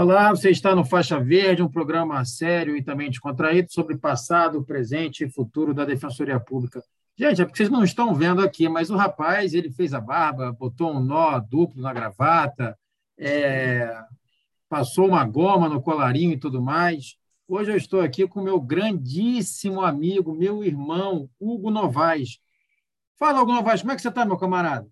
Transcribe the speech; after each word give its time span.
Olá, 0.00 0.30
você 0.30 0.50
está 0.50 0.76
no 0.76 0.84
Faixa 0.84 1.18
Verde, 1.18 1.60
um 1.60 1.68
programa 1.68 2.24
sério 2.24 2.76
e 2.76 2.82
também 2.84 3.10
descontraído 3.10 3.72
sobre 3.72 3.98
passado, 3.98 4.62
presente 4.62 5.24
e 5.24 5.28
futuro 5.28 5.74
da 5.74 5.84
Defensoria 5.84 6.38
Pública. 6.38 6.80
Gente, 7.16 7.42
é 7.42 7.44
porque 7.44 7.56
vocês 7.56 7.68
não 7.68 7.82
estão 7.82 8.14
vendo 8.14 8.40
aqui, 8.40 8.68
mas 8.68 8.90
o 8.90 8.96
rapaz 8.96 9.54
ele 9.54 9.72
fez 9.72 9.92
a 9.92 10.00
barba, 10.00 10.52
botou 10.52 10.94
um 10.94 11.00
nó 11.00 11.40
duplo 11.40 11.82
na 11.82 11.92
gravata, 11.92 12.78
é, 13.18 13.92
passou 14.68 15.08
uma 15.08 15.24
goma 15.24 15.68
no 15.68 15.82
colarinho 15.82 16.34
e 16.34 16.38
tudo 16.38 16.62
mais. 16.62 17.16
Hoje 17.48 17.72
eu 17.72 17.76
estou 17.76 18.00
aqui 18.00 18.24
com 18.24 18.40
meu 18.40 18.60
grandíssimo 18.60 19.80
amigo, 19.80 20.32
meu 20.32 20.62
irmão, 20.62 21.28
Hugo 21.40 21.72
Novaes. 21.72 22.38
Fala, 23.18 23.42
Hugo 23.42 23.52
Novaes, 23.52 23.80
como 23.80 23.90
é 23.90 23.96
que 23.96 24.02
você 24.02 24.10
está, 24.10 24.24
meu 24.24 24.36
camarada? 24.36 24.86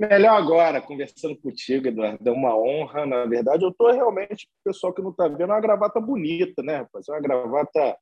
Melhor 0.00 0.34
agora, 0.34 0.80
conversando 0.80 1.36
contigo, 1.36 1.86
Eduardo. 1.86 2.26
É 2.26 2.32
uma 2.32 2.56
honra, 2.56 3.04
na 3.04 3.26
verdade. 3.26 3.64
Eu 3.64 3.68
estou 3.68 3.92
realmente, 3.92 4.46
o 4.46 4.64
pessoal 4.64 4.94
que 4.94 5.02
não 5.02 5.10
está 5.10 5.28
vendo, 5.28 5.42
é 5.42 5.44
uma 5.44 5.60
gravata 5.60 6.00
bonita, 6.00 6.62
né, 6.62 6.76
rapaz? 6.76 7.06
É 7.06 7.12
uma 7.12 7.20
gravata 7.20 7.98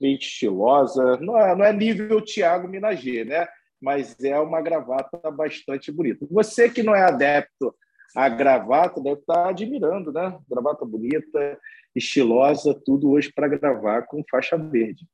bem 0.00 0.14
estilosa. 0.14 1.16
Não 1.16 1.36
é, 1.36 1.56
não 1.56 1.64
é 1.64 1.72
nível 1.72 2.20
Tiago 2.20 2.68
Minager, 2.68 3.26
né? 3.26 3.48
Mas 3.82 4.16
é 4.22 4.38
uma 4.38 4.62
gravata 4.62 5.28
bastante 5.32 5.90
bonita. 5.90 6.24
Você 6.30 6.70
que 6.70 6.84
não 6.84 6.94
é 6.94 7.02
adepto 7.02 7.74
à 8.14 8.28
gravata 8.28 9.02
deve 9.02 9.18
estar 9.18 9.34
tá 9.34 9.48
admirando, 9.48 10.12
né? 10.12 10.38
Gravata 10.48 10.84
bonita, 10.84 11.58
estilosa, 11.96 12.80
tudo 12.84 13.10
hoje 13.10 13.32
para 13.34 13.48
gravar 13.48 14.02
com 14.02 14.22
faixa 14.30 14.56
verde. 14.56 15.04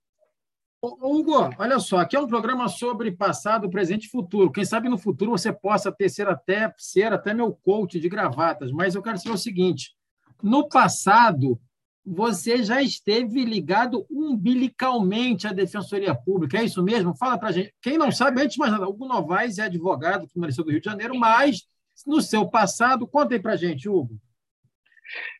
Hugo, 0.86 1.50
olha 1.58 1.78
só, 1.78 1.98
aqui 1.98 2.16
é 2.16 2.20
um 2.20 2.26
programa 2.26 2.68
sobre 2.68 3.10
passado, 3.10 3.68
presente 3.68 4.06
e 4.06 4.10
futuro. 4.10 4.52
Quem 4.52 4.64
sabe 4.64 4.88
no 4.88 4.98
futuro 4.98 5.32
você 5.32 5.52
possa 5.52 5.90
ter 5.90 6.08
ser 6.08 6.28
até, 6.28 6.72
ser 6.78 7.12
até 7.12 7.34
meu 7.34 7.52
coach 7.52 7.98
de 7.98 8.08
gravatas, 8.08 8.70
mas 8.70 8.94
eu 8.94 9.02
quero 9.02 9.18
saber 9.18 9.34
o 9.34 9.38
seguinte: 9.38 9.94
no 10.42 10.68
passado, 10.68 11.60
você 12.04 12.62
já 12.62 12.80
esteve 12.80 13.44
ligado 13.44 14.06
umbilicalmente 14.08 15.46
à 15.48 15.52
Defensoria 15.52 16.14
Pública, 16.14 16.58
é 16.58 16.64
isso 16.64 16.82
mesmo? 16.82 17.16
Fala 17.16 17.36
para 17.36 17.52
gente. 17.52 17.74
Quem 17.82 17.98
não 17.98 18.12
sabe, 18.12 18.40
antes 18.40 18.54
de 18.54 18.60
mais 18.60 18.70
nada, 18.70 18.88
Hugo 18.88 19.08
Novaes 19.08 19.58
é 19.58 19.64
advogado 19.64 20.28
criminalista 20.28 20.62
do 20.62 20.70
Rio 20.70 20.80
de 20.80 20.84
Janeiro, 20.84 21.18
mas 21.18 21.66
no 22.06 22.20
seu 22.20 22.46
passado, 22.46 23.06
conta 23.06 23.34
aí 23.34 23.40
para 23.40 23.56
gente, 23.56 23.88
Hugo. 23.88 24.20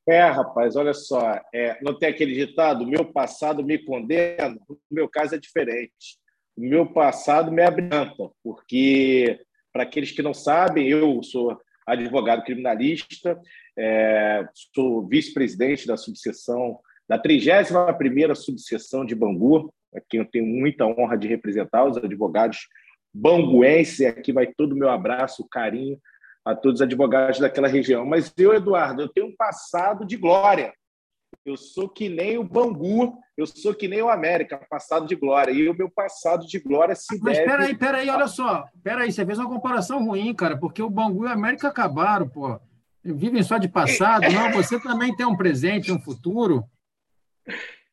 É, 0.09 0.21
rapaz, 0.23 0.77
olha 0.77 0.95
só, 0.95 1.41
é, 1.55 1.79
não 1.83 1.99
tem 1.99 2.09
aquele 2.09 2.35
ditado, 2.35 2.87
meu 2.87 3.05
passado 3.05 3.65
me 3.65 3.79
condena? 3.79 4.57
No 4.69 4.79
meu 4.91 5.09
caso 5.09 5.35
é 5.35 5.39
diferente. 5.39 6.19
O 6.57 6.61
meu 6.63 6.87
passado 6.87 7.53
me 7.53 7.63
abrilhanta, 7.63 8.31
porque, 8.43 9.39
para 9.73 9.83
aqueles 9.83 10.11
que 10.11 10.23
não 10.23 10.33
sabem, 10.33 10.89
eu 10.89 11.23
sou 11.23 11.59
advogado 11.87 12.45
criminalista, 12.45 13.39
é, 13.79 14.47
sou 14.75 15.07
vice-presidente 15.07 15.87
da 15.87 15.97
subseção, 15.97 16.79
da 17.09 17.21
31ª 17.21 18.35
subseção 18.35 19.05
de 19.05 19.15
Bangu, 19.15 19.73
aqui 19.95 20.17
eu 20.17 20.25
tenho 20.25 20.47
muita 20.47 20.87
honra 20.87 21.17
de 21.17 21.29
representar 21.29 21.85
os 21.85 21.97
advogados 21.97 22.67
banguenses, 23.15 24.07
aqui 24.07 24.33
vai 24.33 24.47
todo 24.47 24.73
o 24.73 24.77
meu 24.77 24.89
abraço, 24.89 25.47
carinho 25.49 25.99
a 26.47 26.55
todos 26.55 26.81
os 26.81 26.87
advogados 26.87 27.41
daquela 27.41 27.67
região. 27.67 28.07
Mas 28.07 28.33
eu, 28.39 28.55
Eduardo, 28.55 29.03
eu 29.03 29.09
tenho 29.09 29.27
um 29.27 29.37
passado 29.37 30.07
de 30.07 30.17
glória. 30.17 30.73
Eu 31.45 31.57
sou 31.57 31.89
que 31.89 32.09
nem 32.09 32.39
o 32.39 32.45
Bangu, 32.45 33.19
eu 33.37 33.47
sou 33.47 33.75
que 33.75 33.89
nem 33.89 34.01
o 34.01 34.09
América, 34.09 34.65
passado 34.71 35.09
de 35.09 35.17
glória. 35.17 35.51
E 35.51 35.69
o 35.69 35.75
meu 35.75 35.91
passado 35.91 36.47
de 36.47 36.61
glória 36.61 36.95
se 36.95 37.19
Mas 37.21 37.37
deve... 37.37 37.51
peraí, 37.51 37.77
peraí, 37.77 38.09
olha 38.09 38.29
só. 38.29 38.65
Peraí, 38.81 39.11
você 39.11 39.27
fez 39.27 39.41
uma 39.41 39.49
comparação 39.49 40.07
ruim, 40.07 40.33
cara, 40.33 40.57
porque 40.57 40.81
o 40.81 40.89
Bangu 40.89 41.25
e 41.25 41.29
o 41.29 41.33
América 41.33 41.67
acabaram, 41.67 42.29
pô. 42.29 42.61
Vivem 43.03 43.43
só 43.43 43.59
de 43.59 43.69
passado. 43.69 44.31
Não, 44.31 44.53
você 44.53 44.81
também 44.81 45.15
tem 45.17 45.27
um 45.27 45.37
presente, 45.37 45.91
um 45.91 46.01
futuro. 46.01 46.65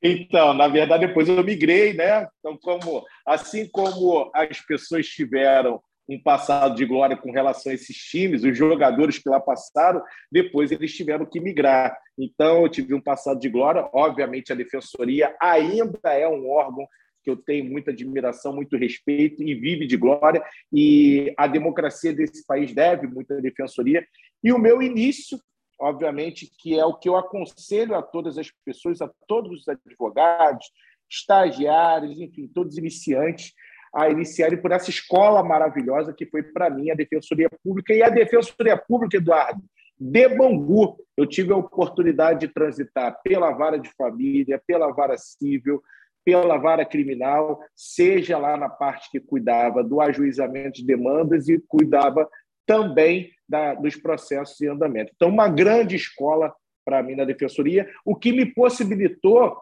Então, 0.02 0.54
na 0.54 0.67
verdade, 0.67 1.08
depois 1.08 1.28
eu 1.28 1.44
migrei, 1.44 1.94
né? 1.94 2.27
Então, 2.39 2.58
como, 2.58 3.04
assim 3.26 3.67
como 3.67 4.30
as 4.36 4.61
pessoas 4.61 5.08
tiveram 5.08 5.82
um 6.08 6.21
passado 6.21 6.75
de 6.75 6.86
glória 6.86 7.15
com 7.15 7.31
relação 7.31 7.71
a 7.71 7.75
esses 7.75 7.95
times, 7.95 8.43
os 8.43 8.58
jogadores 8.58 9.17
que 9.17 9.30
lá 9.30 9.39
passaram, 9.39 10.02
depois 10.31 10.71
eles 10.71 10.93
tiveram 10.93 11.25
que 11.25 11.39
migrar. 11.39 11.97
Então, 12.17 12.64
eu 12.64 12.69
tive 12.69 12.93
um 12.93 13.02
passado 13.02 13.39
de 13.39 13.49
glória. 13.49 13.89
Obviamente, 13.93 14.52
a 14.52 14.55
defensoria 14.55 15.36
ainda 15.39 15.99
é 16.05 16.27
um 16.27 16.49
órgão 16.49 16.86
que 17.23 17.30
eu 17.30 17.37
tenho 17.37 17.65
muita 17.65 17.91
admiração, 17.91 18.53
muito 18.53 18.75
respeito 18.75 19.41
e 19.41 19.55
vive 19.55 19.87
de 19.87 19.95
glória. 19.95 20.43
E 20.71 21.33
a 21.37 21.47
democracia 21.47 22.14
desse 22.14 22.45
país 22.45 22.73
deve 22.73 23.08
muito 23.08 23.33
à 23.33 23.39
defensoria. 23.39 24.05
E 24.43 24.52
o 24.52 24.59
meu 24.59 24.81
início, 24.81 25.39
obviamente, 25.80 26.52
que 26.59 26.77
é 26.77 26.85
o 26.85 26.95
que 26.95 27.08
eu 27.08 27.15
aconselho 27.15 27.95
a 27.95 28.03
todas 28.03 28.37
as 28.37 28.52
pessoas, 28.65 29.02
a 29.02 29.09
todos 29.25 29.61
os 29.61 29.67
advogados, 29.70 30.70
estagiários, 31.09 32.20
enfim, 32.20 32.47
todos 32.47 32.77
iniciantes, 32.77 33.53
a 33.93 34.09
iniciarem 34.09 34.59
por 34.59 34.71
essa 34.71 34.89
escola 34.89 35.43
maravilhosa 35.43 36.14
que 36.14 36.26
foi 36.26 36.42
para 36.42 36.70
mim 36.70 36.89
a 36.89 36.95
Defensoria 36.95 37.49
Pública. 37.64 37.93
E 37.93 38.02
a 38.02 38.09
Defensoria 38.09 38.76
Pública, 38.76 39.17
Eduardo, 39.17 39.61
de 39.99 40.27
Bangu, 40.30 40.98
eu 41.15 41.27
tive 41.27 41.54
a 41.54 41.58
oportunidade 41.58 42.42
de 42.42 42.53
transitar 42.53 43.21
pela 43.23 43.52
vara 43.52 43.77
de 43.77 43.89
família, 43.95 44.61
pela 44.65 44.92
vara 44.92 45.15
civil, 45.17 45.82
pela 46.26 46.58
vara 46.58 46.86
criminal, 46.86 47.59
seja 47.76 48.37
lá 48.37 48.58
na 48.58 48.70
parte 48.70 49.09
que 49.11 49.20
cuidava 49.20 49.83
do 49.83 50.02
ajuizamento 50.02 50.80
de 50.80 50.86
demandas 50.86 51.48
e 51.48 51.61
cuidava 51.67 52.27
também 52.65 53.30
da, 53.48 53.73
dos 53.76 53.95
processos 53.95 54.59
em 54.61 54.70
andamento. 54.70 55.11
Então, 55.15 55.30
uma 55.30 55.48
grande 55.48 55.95
escola 55.95 56.53
para 56.86 57.03
mim 57.03 57.15
na 57.15 57.26
defensoria, 57.26 57.89
o 58.05 58.15
que 58.15 58.32
me 58.32 58.45
possibilitou 58.45 59.61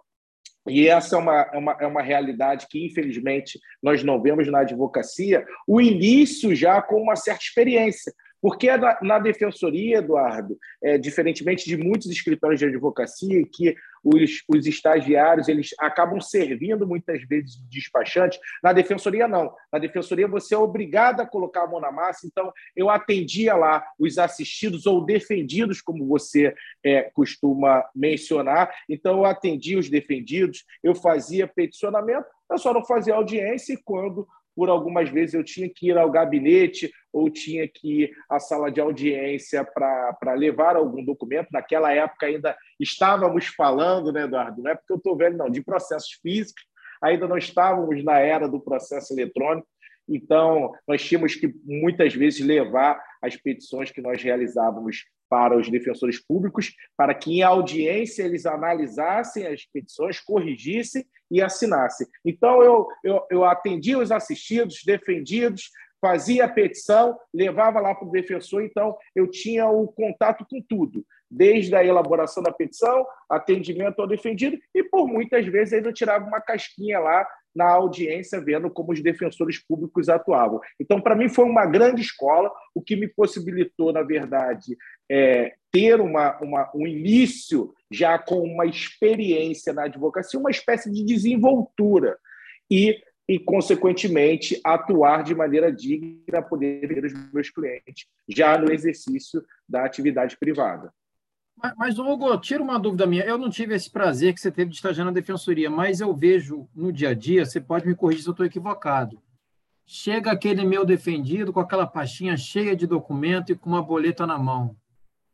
e 0.68 0.88
essa 0.88 1.16
é 1.16 1.20
uma, 1.20 1.42
é, 1.54 1.58
uma, 1.58 1.78
é 1.82 1.88
uma 1.88 2.02
realidade 2.02 2.68
que, 2.70 2.86
infelizmente, 2.86 3.60
nós 3.82 4.04
não 4.04 4.22
vemos 4.22 4.48
na 4.48 4.60
advocacia, 4.60 5.46
o 5.68 5.82
início 5.82 6.56
já 6.56 6.82
com 6.82 7.02
uma 7.02 7.16
certa 7.16 7.44
experiência. 7.44 8.14
Porque 8.42 8.76
na, 8.76 8.98
na 9.02 9.20
defensoria, 9.20 10.00
Eduardo, 10.00 10.58
é, 10.84 10.98
diferentemente 10.98 11.66
de 11.66 11.78
muitos 11.78 12.10
escritórios 12.10 12.60
de 12.60 12.66
advocacia, 12.66 13.46
que 13.46 13.76
os, 14.04 14.44
os 14.48 14.66
estagiários 14.66 15.48
eles 15.48 15.70
acabam 15.80 16.20
servindo 16.20 16.88
muitas 16.88 17.22
vezes 17.24 17.56
de 17.56 17.70
despachante, 17.70 18.40
na 18.64 18.74
defensoria 18.74 19.28
não. 19.28 19.54
Na 19.72 19.78
defensoria 19.78 20.28
você 20.28 20.56
é 20.56 20.58
obrigado 20.58 21.22
a 21.22 21.26
colocar 21.26 21.64
a 21.64 21.68
mão 21.68 21.80
na 21.80 21.92
massa. 21.92 22.26
Então, 22.26 22.52
eu 22.76 22.90
atendia 22.90 23.56
lá 23.56 23.86
os 24.00 24.18
assistidos 24.18 24.86
ou 24.86 25.06
defendidos, 25.06 25.82
como 25.82 26.08
você 26.08 26.56
é, 26.84 27.04
costuma 27.14 27.84
mencionar. 27.96 28.74
Então, 28.90 29.18
eu 29.18 29.26
atendia 29.26 29.78
os 29.78 29.90
defendidos, 29.90 30.66
eu 30.84 30.96
fazia 30.96 31.48
peticionamento, 31.48 32.26
eu 32.50 32.58
só 32.58 32.74
não 32.74 32.84
fazia 32.84 33.14
audiência 33.14 33.80
quando 33.86 34.28
por 34.62 34.70
algumas 34.70 35.10
vezes 35.10 35.34
eu 35.34 35.44
tinha 35.44 35.68
que 35.68 35.88
ir 35.88 35.98
ao 35.98 36.12
gabinete 36.12 36.94
ou 37.12 37.32
tinha 37.32 37.68
que 37.68 38.04
ir 38.04 38.12
à 38.30 38.40
sala 38.40 38.72
de 38.72 38.80
audiência 38.80 39.66
para 39.66 40.36
levar 40.36 40.76
algum 40.76 41.04
documento. 41.04 41.48
Naquela 41.52 41.92
época 41.92 42.28
ainda 42.28 42.56
estávamos 42.80 43.48
falando, 43.48 44.14
né, 44.14 44.26
Eduardo? 44.26 44.62
Não 44.62 44.70
é 44.70 44.76
porque 44.76 44.94
eu 44.94 44.98
estou 44.98 45.18
velho, 45.18 45.36
não, 45.36 45.50
de 45.50 45.64
processos 45.64 46.12
físicos, 46.22 46.64
ainda 47.02 47.28
não 47.28 47.40
estávamos 47.40 48.04
na 48.04 48.20
era 48.20 48.48
do 48.48 48.62
processo 48.62 49.12
eletrônico. 49.16 49.68
Então, 50.08 50.72
nós 50.88 51.04
tínhamos 51.04 51.34
que 51.34 51.52
muitas 51.66 52.14
vezes 52.14 52.46
levar 52.46 53.04
as 53.20 53.36
petições 53.36 53.90
que 53.90 54.00
nós 54.00 54.22
realizávamos 54.22 55.06
para 55.28 55.58
os 55.58 55.72
defensores 55.72 56.24
públicos, 56.24 56.72
para 56.96 57.16
que 57.16 57.40
em 57.40 57.42
audiência 57.42 58.22
eles 58.22 58.46
analisassem 58.46 59.48
as 59.48 59.66
petições, 59.66 60.20
corrigissem 60.20 61.04
e 61.32 61.42
assinassem. 61.42 62.06
Então, 62.26 62.62
eu, 62.62 62.88
eu, 63.04 63.26
eu 63.32 63.46
atendia 63.46 63.98
os 63.98 64.12
assistidos, 64.12 64.82
defendidos, 64.86 65.72
fazia 66.02 66.46
a 66.46 66.50
petição, 66.50 67.18
levava 67.34 67.80
lá 67.80 67.96
para 67.96 68.08
o 68.08 68.12
defensor, 68.12 68.64
então 68.64 68.98
eu 69.16 69.30
tinha 69.30 69.70
o 69.70 69.88
contato 69.88 70.46
com 70.50 70.60
tudo, 70.62 71.06
desde 71.30 71.76
a 71.76 71.86
elaboração 71.86 72.42
da 72.42 72.52
petição, 72.52 73.06
atendimento 73.30 74.02
ao 74.02 74.08
defendido, 74.08 74.58
e 74.74 74.84
por 74.84 75.08
muitas 75.08 75.46
vezes 75.46 75.74
ainda 75.74 75.94
tirava 75.94 76.26
uma 76.26 76.42
casquinha 76.42 77.00
lá 77.00 77.26
na 77.56 77.70
audiência, 77.70 78.42
vendo 78.42 78.70
como 78.70 78.94
os 78.94 79.02
defensores 79.02 79.60
públicos 79.60 80.10
atuavam. 80.10 80.60
Então, 80.80 81.02
para 81.02 81.16
mim, 81.16 81.30
foi 81.30 81.46
uma 81.46 81.66
grande 81.66 82.02
escola, 82.02 82.52
o 82.74 82.82
que 82.82 82.96
me 82.96 83.08
possibilitou, 83.08 83.92
na 83.92 84.02
verdade, 84.02 84.78
é, 85.12 85.54
ter 85.72 86.00
uma, 86.00 86.40
uma, 86.40 86.72
um 86.74 86.88
início 86.88 87.74
já 87.92 88.18
com 88.18 88.42
uma 88.42 88.66
experiência 88.66 89.74
na 89.74 89.84
advocacia, 89.84 90.40
uma 90.40 90.52
espécie 90.52 90.90
de 90.90 91.04
desenvoltura. 91.04 92.18
E 92.70 93.02
e, 93.32 93.40
consequentemente, 93.40 94.60
atuar 94.62 95.24
de 95.24 95.34
maneira 95.34 95.72
digna 95.72 96.18
para 96.26 96.42
poder 96.42 96.86
ver 96.86 97.06
os 97.06 97.14
meus 97.32 97.50
clientes 97.50 98.06
já 98.28 98.58
no 98.58 98.70
exercício 98.70 99.42
da 99.70 99.86
atividade 99.86 100.36
privada. 100.38 100.92
Mas, 101.56 101.74
mas, 101.78 102.00
Hugo, 102.00 102.38
tira 102.40 102.62
uma 102.62 102.78
dúvida 102.78 103.06
minha. 103.06 103.24
Eu 103.24 103.38
não 103.38 103.50
tive 103.50 103.74
esse 103.74 103.90
prazer 103.90 104.34
que 104.34 104.42
você 104.42 104.52
teve 104.52 104.72
de 104.72 104.76
estagiar 104.76 105.06
na 105.06 105.14
defensoria, 105.14 105.70
mas 105.70 106.02
eu 106.02 106.14
vejo 106.14 106.68
no 106.76 106.92
dia 106.92 107.10
a 107.10 107.14
dia, 107.14 107.46
você 107.46 107.62
pode 107.62 107.88
me 107.88 107.96
corrigir 107.96 108.24
se 108.24 108.28
eu 108.28 108.34
estou 108.34 108.46
equivocado. 108.46 109.22
Chega 109.86 110.32
aquele 110.32 110.66
meu 110.66 110.84
defendido 110.84 111.54
com 111.54 111.62
aquela 111.62 111.88
pastinha 111.88 112.36
cheia 112.36 112.76
de 112.76 112.86
documento 112.86 113.54
e 113.54 113.56
com 113.56 113.70
uma 113.70 113.82
boleta 113.82 114.28
na 114.28 114.38
mão. 114.38 114.76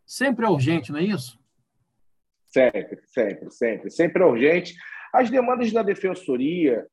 Sempre 0.08 0.46
é 0.46 0.50
urgente, 0.50 0.90
não 0.90 1.00
é 1.00 1.04
isso? 1.04 1.38
Sempre, 2.48 3.00
sempre, 3.08 3.52
sempre. 3.52 3.92
Sempre 3.92 4.24
é 4.24 4.26
urgente. 4.26 4.74
As 5.14 5.30
demandas 5.30 5.72
da 5.74 5.84
defensoria, 5.84 6.88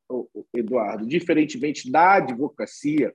Eduardo, 0.53 1.07
diferentemente 1.07 1.89
da 1.89 2.15
advocacia, 2.15 3.13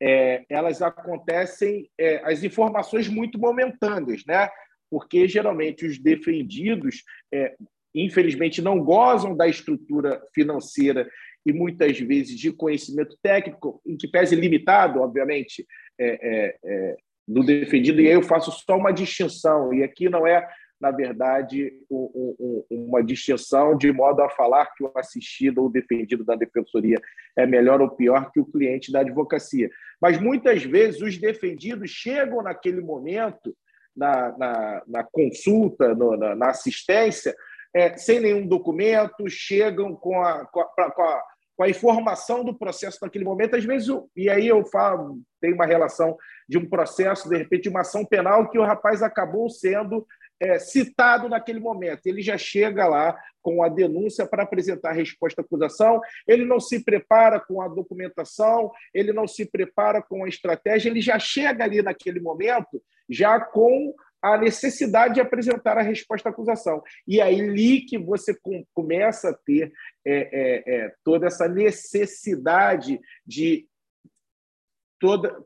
é, 0.00 0.44
elas 0.48 0.80
acontecem, 0.80 1.90
é, 1.98 2.22
as 2.24 2.44
informações 2.44 3.08
muito 3.08 3.40
momentâneas, 3.40 4.24
né? 4.24 4.48
Porque 4.88 5.26
geralmente 5.26 5.84
os 5.84 5.98
defendidos, 5.98 7.02
é, 7.34 7.56
infelizmente, 7.92 8.62
não 8.62 8.78
gozam 8.78 9.36
da 9.36 9.48
estrutura 9.48 10.22
financeira 10.32 11.10
e 11.44 11.52
muitas 11.52 11.98
vezes 11.98 12.38
de 12.38 12.52
conhecimento 12.52 13.18
técnico, 13.20 13.82
em 13.84 13.96
que 13.96 14.06
pese 14.06 14.36
limitado, 14.36 15.00
obviamente, 15.00 15.66
é, 15.98 16.96
no 17.28 17.44
defendido. 17.44 18.00
E 18.00 18.08
aí 18.08 18.14
eu 18.14 18.22
faço 18.22 18.50
só 18.50 18.76
uma 18.76 18.92
distinção, 18.92 19.72
e 19.74 19.84
aqui 19.84 20.08
não 20.08 20.26
é 20.26 20.48
na 20.80 20.92
verdade, 20.92 21.72
um, 21.90 22.36
um, 22.38 22.64
uma 22.70 23.02
distinção 23.02 23.76
de 23.76 23.92
modo 23.92 24.22
a 24.22 24.30
falar 24.30 24.66
que 24.76 24.84
o 24.84 24.92
assistido 24.94 25.58
ou 25.58 25.66
o 25.66 25.72
defendido 25.72 26.24
da 26.24 26.36
defensoria 26.36 27.00
é 27.36 27.44
melhor 27.46 27.80
ou 27.80 27.90
pior 27.90 28.30
que 28.30 28.38
o 28.38 28.46
cliente 28.46 28.92
da 28.92 29.00
advocacia. 29.00 29.68
Mas 30.00 30.20
muitas 30.20 30.62
vezes 30.62 31.02
os 31.02 31.18
defendidos 31.18 31.90
chegam 31.90 32.42
naquele 32.42 32.80
momento, 32.80 33.56
na, 33.96 34.38
na, 34.38 34.82
na 34.86 35.04
consulta, 35.04 35.94
no, 35.94 36.16
na, 36.16 36.36
na, 36.36 36.50
assistência, 36.50 37.34
é, 37.74 37.96
sem 37.96 38.20
nenhum 38.20 38.46
documento, 38.46 39.28
chegam 39.28 39.96
com 39.96 40.22
a, 40.22 40.46
com 40.46 40.60
a, 40.60 40.90
com 40.92 41.02
a 41.02 41.22
com 41.58 41.64
a 41.64 41.68
informação 41.68 42.44
do 42.44 42.56
processo 42.56 42.98
naquele 43.02 43.24
momento, 43.24 43.56
às 43.56 43.64
vezes, 43.64 43.88
e 44.14 44.30
aí 44.30 44.46
eu 44.46 44.64
falo, 44.64 45.18
tem 45.40 45.52
uma 45.52 45.66
relação 45.66 46.16
de 46.48 46.56
um 46.56 46.68
processo, 46.68 47.28
de 47.28 47.36
repente, 47.36 47.64
de 47.64 47.68
uma 47.68 47.80
ação 47.82 48.04
penal 48.04 48.48
que 48.48 48.58
o 48.58 48.64
rapaz 48.64 49.02
acabou 49.02 49.50
sendo 49.50 50.06
é, 50.40 50.58
citado 50.58 51.28
naquele 51.28 51.60
momento. 51.60 52.06
Ele 52.06 52.22
já 52.22 52.38
chega 52.38 52.86
lá 52.86 53.18
com 53.42 53.62
a 53.62 53.68
denúncia 53.68 54.26
para 54.26 54.42
apresentar 54.42 54.90
a 54.90 54.94
resposta 54.94 55.42
à 55.42 55.44
acusação, 55.44 56.00
ele 56.26 56.44
não 56.44 56.60
se 56.60 56.84
prepara 56.84 57.40
com 57.40 57.60
a 57.60 57.68
documentação, 57.68 58.70
ele 58.94 59.12
não 59.12 59.26
se 59.26 59.46
prepara 59.46 60.02
com 60.02 60.24
a 60.24 60.28
estratégia, 60.28 60.88
ele 60.88 61.00
já 61.00 61.18
chega 61.18 61.64
ali 61.64 61.82
naquele 61.82 62.20
momento 62.20 62.82
já 63.08 63.40
com 63.40 63.94
a 64.20 64.36
necessidade 64.36 65.14
de 65.14 65.20
apresentar 65.20 65.78
a 65.78 65.82
resposta 65.82 66.28
à 66.28 66.32
acusação. 66.32 66.82
E 67.06 67.20
aí 67.20 67.40
ali 67.40 67.80
que 67.82 67.96
você 67.96 68.34
com, 68.34 68.64
começa 68.74 69.30
a 69.30 69.34
ter 69.34 69.72
é, 70.04 70.14
é, 70.14 70.74
é 70.76 70.94
toda 71.04 71.26
essa 71.26 71.48
necessidade 71.48 73.00
de 73.24 73.66
toda 74.98 75.40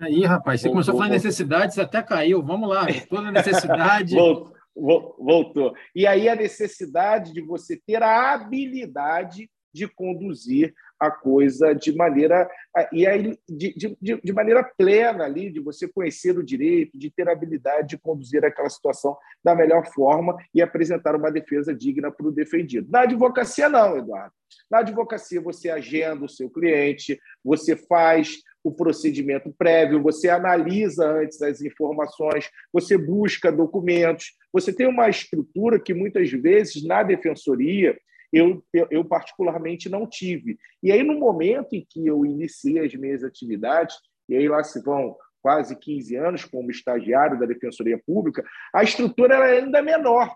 Aí, 0.00 0.24
rapaz, 0.24 0.60
você 0.60 0.68
começou 0.68 0.94
a 0.94 0.96
falar 0.96 1.08
necessidade, 1.08 1.74
você 1.74 1.80
até 1.80 2.02
caiu. 2.02 2.42
Vamos 2.42 2.68
lá, 2.68 2.86
toda 3.08 3.32
necessidade. 3.32 4.14
voltou, 4.74 5.16
voltou. 5.18 5.74
E 5.94 6.06
aí 6.06 6.28
a 6.28 6.36
necessidade 6.36 7.32
de 7.32 7.40
você 7.40 7.76
ter 7.76 8.02
a 8.02 8.32
habilidade 8.32 9.50
de 9.72 9.86
conduzir 9.86 10.74
a 10.98 11.10
coisa 11.10 11.74
de 11.74 11.94
maneira 11.94 12.48
e 12.92 13.06
aí 13.06 13.38
de, 13.48 13.74
de, 14.00 14.20
de, 14.22 14.32
maneira 14.32 14.64
plena 14.76 15.24
ali, 15.24 15.50
de 15.50 15.60
você 15.60 15.86
conhecer 15.86 16.36
o 16.36 16.44
direito, 16.44 16.98
de 16.98 17.10
ter 17.10 17.28
a 17.28 17.32
habilidade 17.32 17.88
de 17.88 17.98
conduzir 17.98 18.44
aquela 18.44 18.68
situação 18.68 19.16
da 19.44 19.54
melhor 19.54 19.86
forma 19.92 20.36
e 20.52 20.60
apresentar 20.60 21.14
uma 21.14 21.30
defesa 21.30 21.74
digna 21.74 22.10
para 22.10 22.26
o 22.26 22.32
defendido. 22.32 22.90
Na 22.90 23.02
advocacia, 23.02 23.68
não, 23.68 23.98
Eduardo. 23.98 24.32
Na 24.70 24.78
advocacia, 24.78 25.40
você 25.40 25.70
agenda 25.70 26.24
o 26.24 26.28
seu 26.28 26.50
cliente, 26.50 27.20
você 27.44 27.76
faz 27.76 28.38
o 28.62 28.72
procedimento 28.72 29.54
prévio, 29.56 30.02
você 30.02 30.28
analisa 30.28 31.06
antes 31.06 31.40
as 31.42 31.60
informações, 31.60 32.50
você 32.72 32.98
busca 32.98 33.52
documentos, 33.52 34.32
você 34.52 34.72
tem 34.72 34.86
uma 34.86 35.08
estrutura 35.08 35.80
que 35.80 35.94
muitas 35.94 36.30
vezes 36.30 36.84
na 36.84 37.02
defensoria 37.02 37.96
eu, 38.32 38.62
eu, 38.90 39.04
particularmente 39.04 39.88
não 39.88 40.06
tive. 40.06 40.58
E 40.82 40.92
aí, 40.92 41.02
no 41.02 41.18
momento 41.18 41.72
em 41.72 41.86
que 41.88 42.06
eu 42.06 42.26
iniciei 42.26 42.78
as 42.84 42.94
minhas 42.94 43.24
atividades, 43.24 43.96
e 44.28 44.36
aí 44.36 44.46
lá 44.48 44.62
se 44.62 44.82
vão 44.82 45.16
quase 45.40 45.74
15 45.78 46.16
anos 46.16 46.44
como 46.44 46.70
estagiário 46.70 47.38
da 47.38 47.46
Defensoria 47.46 47.98
Pública, 48.06 48.44
a 48.74 48.82
estrutura 48.82 49.36
era 49.36 49.46
ainda 49.46 49.80
menor. 49.80 50.34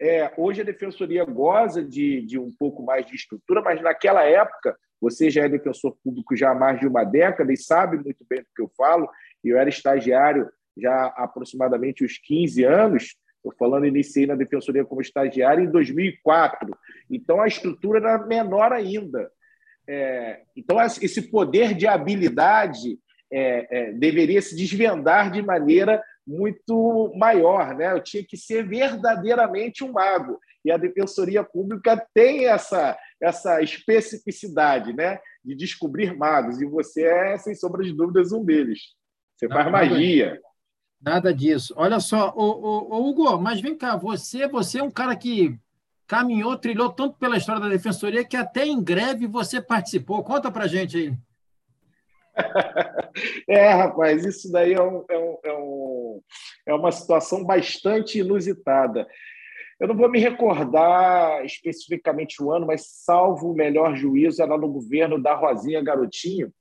É, 0.00 0.32
hoje 0.36 0.62
a 0.62 0.64
Defensoria 0.64 1.24
goza 1.24 1.84
de, 1.84 2.22
de 2.22 2.38
um 2.38 2.50
pouco 2.58 2.82
mais 2.82 3.06
de 3.06 3.14
estrutura, 3.14 3.60
mas 3.62 3.80
naquela 3.82 4.24
época, 4.24 4.76
você 5.00 5.30
já 5.30 5.44
é 5.44 5.48
defensor 5.48 5.96
público 6.02 6.36
já 6.36 6.50
há 6.50 6.54
mais 6.54 6.80
de 6.80 6.86
uma 6.86 7.04
década 7.04 7.52
e 7.52 7.56
sabe 7.56 7.96
muito 7.96 8.24
bem 8.28 8.40
do 8.40 8.48
que 8.54 8.62
eu 8.62 8.70
falo, 8.76 9.08
eu 9.42 9.58
era 9.58 9.68
estagiário 9.68 10.50
já 10.76 10.92
há 10.92 11.24
aproximadamente 11.24 12.04
uns 12.04 12.18
15 12.18 12.64
anos, 12.64 13.16
Estou 13.44 13.54
falando, 13.58 13.84
iniciei 13.84 14.26
na 14.26 14.34
defensoria 14.34 14.86
como 14.86 15.02
estagiário 15.02 15.62
em 15.62 15.70
2004. 15.70 16.74
Então, 17.10 17.42
a 17.42 17.46
estrutura 17.46 17.98
era 17.98 18.26
menor 18.26 18.72
ainda. 18.72 19.30
É, 19.86 20.40
então, 20.56 20.80
esse 20.80 21.30
poder 21.30 21.74
de 21.74 21.86
habilidade 21.86 22.98
é, 23.30 23.66
é, 23.70 23.92
deveria 23.92 24.40
se 24.40 24.56
desvendar 24.56 25.30
de 25.30 25.42
maneira 25.42 26.02
muito 26.26 27.12
maior. 27.16 27.74
Né? 27.74 27.92
Eu 27.92 28.02
tinha 28.02 28.24
que 28.24 28.36
ser 28.36 28.66
verdadeiramente 28.66 29.84
um 29.84 29.92
mago. 29.92 30.38
E 30.64 30.70
a 30.70 30.76
defensoria 30.76 31.44
pública 31.44 32.06
tem 32.14 32.46
essa, 32.46 32.96
essa 33.20 33.60
especificidade 33.62 34.92
né? 34.92 35.18
de 35.44 35.54
descobrir 35.54 36.16
magos. 36.16 36.60
E 36.60 36.66
você 36.66 37.04
é, 37.04 37.38
sem 37.38 37.54
sombra 37.54 37.84
de 37.84 37.92
dúvidas, 37.92 38.32
um 38.32 38.44
deles. 38.44 38.80
Você 39.36 39.48
faz 39.48 39.70
magia. 39.70 40.40
Nada 41.00 41.34
disso. 41.34 41.74
Olha 41.76 42.00
só, 42.00 42.32
ô, 42.34 42.44
ô, 42.44 42.94
ô, 42.94 43.08
Hugo, 43.08 43.38
mas 43.38 43.60
vem 43.60 43.76
cá, 43.76 43.94
você, 43.94 44.48
você 44.48 44.78
é 44.78 44.82
um 44.82 44.90
cara 44.90 45.14
que 45.14 45.58
caminhou, 46.06 46.56
trilhou 46.56 46.90
tanto 46.90 47.18
pela 47.18 47.36
história 47.36 47.60
da 47.60 47.68
Defensoria 47.68 48.24
que 48.24 48.36
até 48.36 48.64
em 48.64 48.82
greve 48.82 49.26
você 49.26 49.60
participou. 49.60 50.24
Conta 50.24 50.50
pra 50.50 50.66
gente 50.66 50.96
aí. 50.96 51.14
É, 53.48 53.68
rapaz, 53.68 54.24
isso 54.24 54.50
daí 54.50 54.72
é, 54.72 54.82
um, 54.82 55.04
é, 55.08 55.16
um, 55.16 55.38
é, 55.44 55.52
um, 55.52 56.22
é 56.66 56.74
uma 56.74 56.90
situação 56.90 57.44
bastante 57.44 58.18
inusitada. 58.18 59.06
Eu 59.78 59.88
não 59.88 59.96
vou 59.96 60.10
me 60.10 60.18
recordar 60.18 61.44
especificamente 61.44 62.42
o 62.42 62.50
ano, 62.50 62.66
mas 62.66 62.86
salvo 62.86 63.50
o 63.50 63.54
melhor 63.54 63.94
juízo, 63.94 64.42
era 64.42 64.58
no 64.58 64.68
governo 64.68 65.20
da 65.20 65.34
Rosinha 65.34 65.82
Garotinho, 65.82 66.52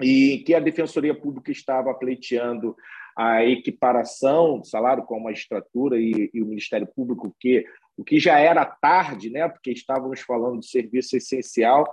e 0.00 0.42
que 0.46 0.54
a 0.54 0.60
Defensoria 0.60 1.14
Pública 1.14 1.50
estava 1.50 1.94
pleiteando 1.94 2.74
a 3.16 3.44
equiparação 3.44 4.58
do 4.58 4.66
salário 4.66 5.04
com 5.04 5.16
a 5.16 5.22
magistratura 5.24 5.98
e, 5.98 6.30
e, 6.32 6.42
o 6.42 6.46
Ministério 6.46 6.86
Público, 6.86 7.34
que 7.38 7.64
o 7.96 8.04
que 8.04 8.18
já 8.18 8.38
era 8.38 8.64
tarde, 8.64 9.28
né, 9.28 9.46
porque 9.46 9.70
estávamos 9.70 10.20
falando 10.20 10.60
de 10.60 10.70
serviço 10.70 11.16
essencial 11.16 11.86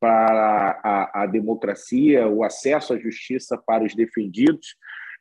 para 0.00 0.80
a, 0.82 1.22
a 1.22 1.26
democracia, 1.26 2.26
o 2.26 2.42
acesso 2.42 2.94
à 2.94 2.98
justiça 2.98 3.56
para 3.58 3.84
os 3.84 3.94
defendidos. 3.94 4.74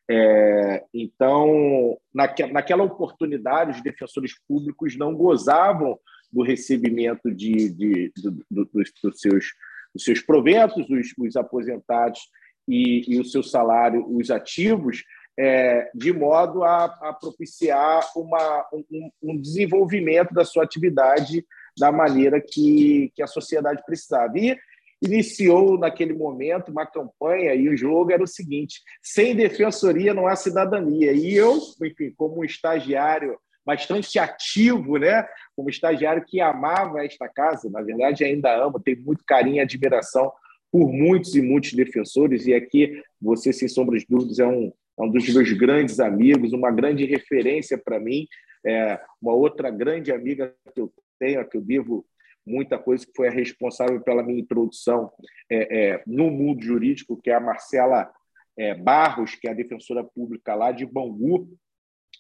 É, 0.10 0.84
então, 0.94 1.98
naque, 2.12 2.48
naquela 2.48 2.84
oportunidade, 2.84 3.78
os 3.78 3.84
defensores 3.84 4.34
públicos 4.48 4.98
não 4.98 5.14
gozavam 5.14 6.00
do 6.32 6.42
recebimento 6.42 7.30
de, 7.32 7.70
de, 7.70 8.12
de 8.16 8.30
do, 8.50 8.66
dos, 8.66 8.92
dos, 9.04 9.20
seus, 9.20 9.54
dos 9.94 10.04
seus 10.04 10.22
proventos, 10.22 10.90
os, 10.90 11.14
os 11.18 11.36
aposentados 11.36 12.22
e, 12.68 13.04
e 13.08 13.20
o 13.20 13.26
seu 13.26 13.44
salário, 13.44 14.06
os 14.10 14.32
ativos, 14.32 15.04
é, 15.38 15.90
de 15.96 16.12
modo 16.12 16.64
a, 16.64 16.86
a 16.86 17.14
propiciar 17.14 18.02
uma, 18.16 18.68
um, 18.74 19.12
um, 19.22 19.42
desenvolvimento 19.42 20.34
da 20.34 20.44
sua 20.44 20.64
atividade 20.64 21.46
da 21.78 21.92
maneira 21.92 22.42
que, 22.42 23.12
que 23.16 23.24
a 23.24 23.28
sociedade 23.28 23.82
precisava. 23.86 24.38
E 24.38 24.58
iniciou 25.02 25.78
naquele 25.78 26.14
momento 26.14 26.72
uma 26.72 26.86
campanha 26.86 27.54
e 27.56 27.70
o 27.70 27.78
jogo 27.78 28.12
era 28.12 28.24
o 28.24 28.28
seguinte: 28.28 28.82
sem 29.02 29.36
defensoria 29.36 30.14
não 30.14 30.28
há 30.28 30.36
cidadania. 30.36 31.12
E 31.12 31.34
eu, 31.34 31.58
enfim, 31.84 32.14
como 32.18 32.40
um 32.42 32.44
estagiário 32.44 33.38
bastante 33.66 34.18
ativo, 34.18 34.98
né? 34.98 35.28
Como 35.56 35.70
estagiário 35.70 36.26
que 36.26 36.42
amava 36.42 37.06
esta 37.06 37.28
casa, 37.28 37.70
na 37.70 37.82
verdade 37.82 38.24
ainda 38.24 38.56
amo, 38.56 38.80
tenho 38.80 39.02
muito 39.04 39.24
carinho 39.26 39.58
e 39.58 39.60
admiração 39.60 40.32
por 40.72 40.92
muitos 40.92 41.36
e 41.36 41.42
muitos 41.42 41.74
defensores 41.74 42.46
e 42.46 42.54
aqui 42.54 43.02
você 43.20 43.52
sem 43.52 43.68
sombra 43.68 43.98
de 43.98 44.06
dúvidas 44.08 44.40
é 44.40 44.46
um 44.46 44.72
é 45.00 45.04
um 45.04 45.10
dos 45.10 45.34
meus 45.34 45.54
grandes 45.54 46.00
amigos, 46.02 46.52
uma 46.52 46.72
grande 46.72 47.06
referência 47.06 47.78
para 47.78 48.00
mim, 48.02 48.28
é, 48.66 49.00
uma 49.22 49.34
outra 49.34 49.72
grande 49.72 50.12
amiga 50.12 50.54
que 50.76 50.82
eu 50.82 50.92
tenho, 51.18 51.48
que 51.48 51.56
eu 51.56 51.62
devo 51.62 52.06
muita 52.50 52.78
coisa, 52.78 53.06
que 53.06 53.14
foi 53.16 53.28
a 53.28 53.32
responsável 53.32 54.02
pela 54.02 54.24
minha 54.24 54.40
introdução 54.40 55.12
é, 55.50 55.80
é, 55.80 56.04
no 56.08 56.30
mundo 56.30 56.64
jurídico, 56.64 57.22
que 57.22 57.30
é 57.30 57.36
a 57.36 57.40
Marcela 57.40 58.12
é, 58.58 58.74
Barros, 58.74 59.36
que 59.36 59.48
é 59.48 59.52
a 59.52 59.56
defensora 59.56 60.04
pública 60.04 60.56
lá 60.56 60.72
de 60.72 60.86
Bangu. 60.86 61.48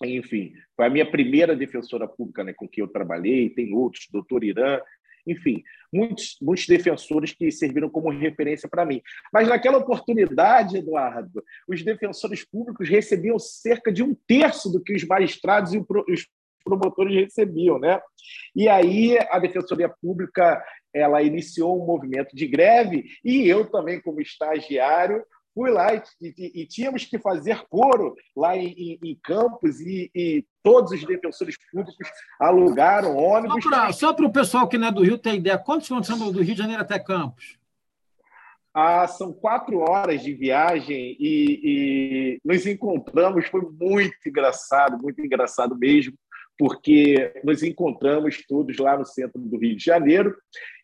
Enfim, 0.03 0.53
foi 0.75 0.85
a 0.85 0.89
minha 0.89 1.09
primeira 1.09 1.55
defensora 1.55 2.07
pública 2.07 2.43
né, 2.43 2.53
com 2.53 2.67
quem 2.67 2.83
eu 2.83 2.87
trabalhei, 2.87 3.49
tem 3.49 3.73
outros, 3.73 4.07
doutor 4.11 4.43
Irã, 4.43 4.79
enfim, 5.27 5.63
muitos, 5.91 6.37
muitos 6.41 6.65
defensores 6.65 7.33
que 7.33 7.51
serviram 7.51 7.89
como 7.89 8.09
referência 8.09 8.69
para 8.69 8.85
mim. 8.85 9.01
Mas 9.31 9.47
naquela 9.47 9.77
oportunidade, 9.77 10.77
Eduardo, 10.77 11.43
os 11.67 11.83
defensores 11.83 12.45
públicos 12.45 12.87
recebiam 12.87 13.37
cerca 13.37 13.91
de 13.91 14.01
um 14.01 14.15
terço 14.27 14.71
do 14.71 14.81
que 14.81 14.93
os 14.93 15.03
magistrados 15.03 15.73
e 15.73 15.77
os 15.77 16.27
promotores 16.63 17.15
recebiam, 17.15 17.79
né? 17.79 17.99
E 18.55 18.67
aí 18.67 19.17
a 19.29 19.39
Defensoria 19.39 19.89
Pública 19.89 20.63
ela 20.93 21.21
iniciou 21.21 21.81
um 21.81 21.85
movimento 21.85 22.35
de 22.35 22.47
greve 22.47 23.05
e 23.23 23.47
eu 23.47 23.69
também 23.69 24.01
como 24.01 24.21
estagiário 24.21 25.23
fui 25.53 25.69
lá 25.71 25.93
e, 25.93 26.01
e, 26.21 26.61
e 26.61 26.65
tínhamos 26.65 27.05
que 27.05 27.19
fazer 27.19 27.65
coro 27.69 28.15
lá 28.35 28.55
em, 28.55 28.69
em, 28.69 28.99
em 29.03 29.19
Campos 29.21 29.79
e, 29.81 30.09
e, 30.15 30.45
todos 30.63 30.91
os 30.91 31.03
defensores 31.03 31.57
públicos 31.71 32.07
alugaram 32.39 33.17
ônibus. 33.17 33.63
Só 33.93 34.13
para 34.13 34.25
o 34.25 34.31
pessoal 34.31 34.67
que 34.67 34.77
não 34.77 34.87
é 34.87 34.91
do 34.91 35.03
Rio 35.03 35.17
ter 35.17 35.35
ideia, 35.35 35.57
quantos 35.57 35.87
quilômetros 35.87 36.17
são 36.17 36.31
do 36.31 36.41
Rio 36.41 36.53
de 36.53 36.61
Janeiro 36.61 36.81
até 36.81 36.99
Campos? 36.99 37.57
Ah, 38.73 39.07
são 39.07 39.33
quatro 39.33 39.79
horas 39.79 40.21
de 40.21 40.33
viagem 40.33 41.17
e, 41.19 41.59
e 41.63 42.39
nos 42.45 42.65
encontramos, 42.67 43.47
foi 43.47 43.61
muito 43.61 44.15
engraçado, 44.27 45.01
muito 45.01 45.19
engraçado 45.19 45.75
mesmo 45.75 46.13
porque 46.59 47.31
nos 47.41 47.63
encontramos 47.63 48.45
todos 48.45 48.77
lá 48.79 48.97
no 48.97 49.05
centro 49.05 49.39
do 49.39 49.57
Rio 49.57 49.77
de 49.77 49.85
Janeiro 49.85 50.35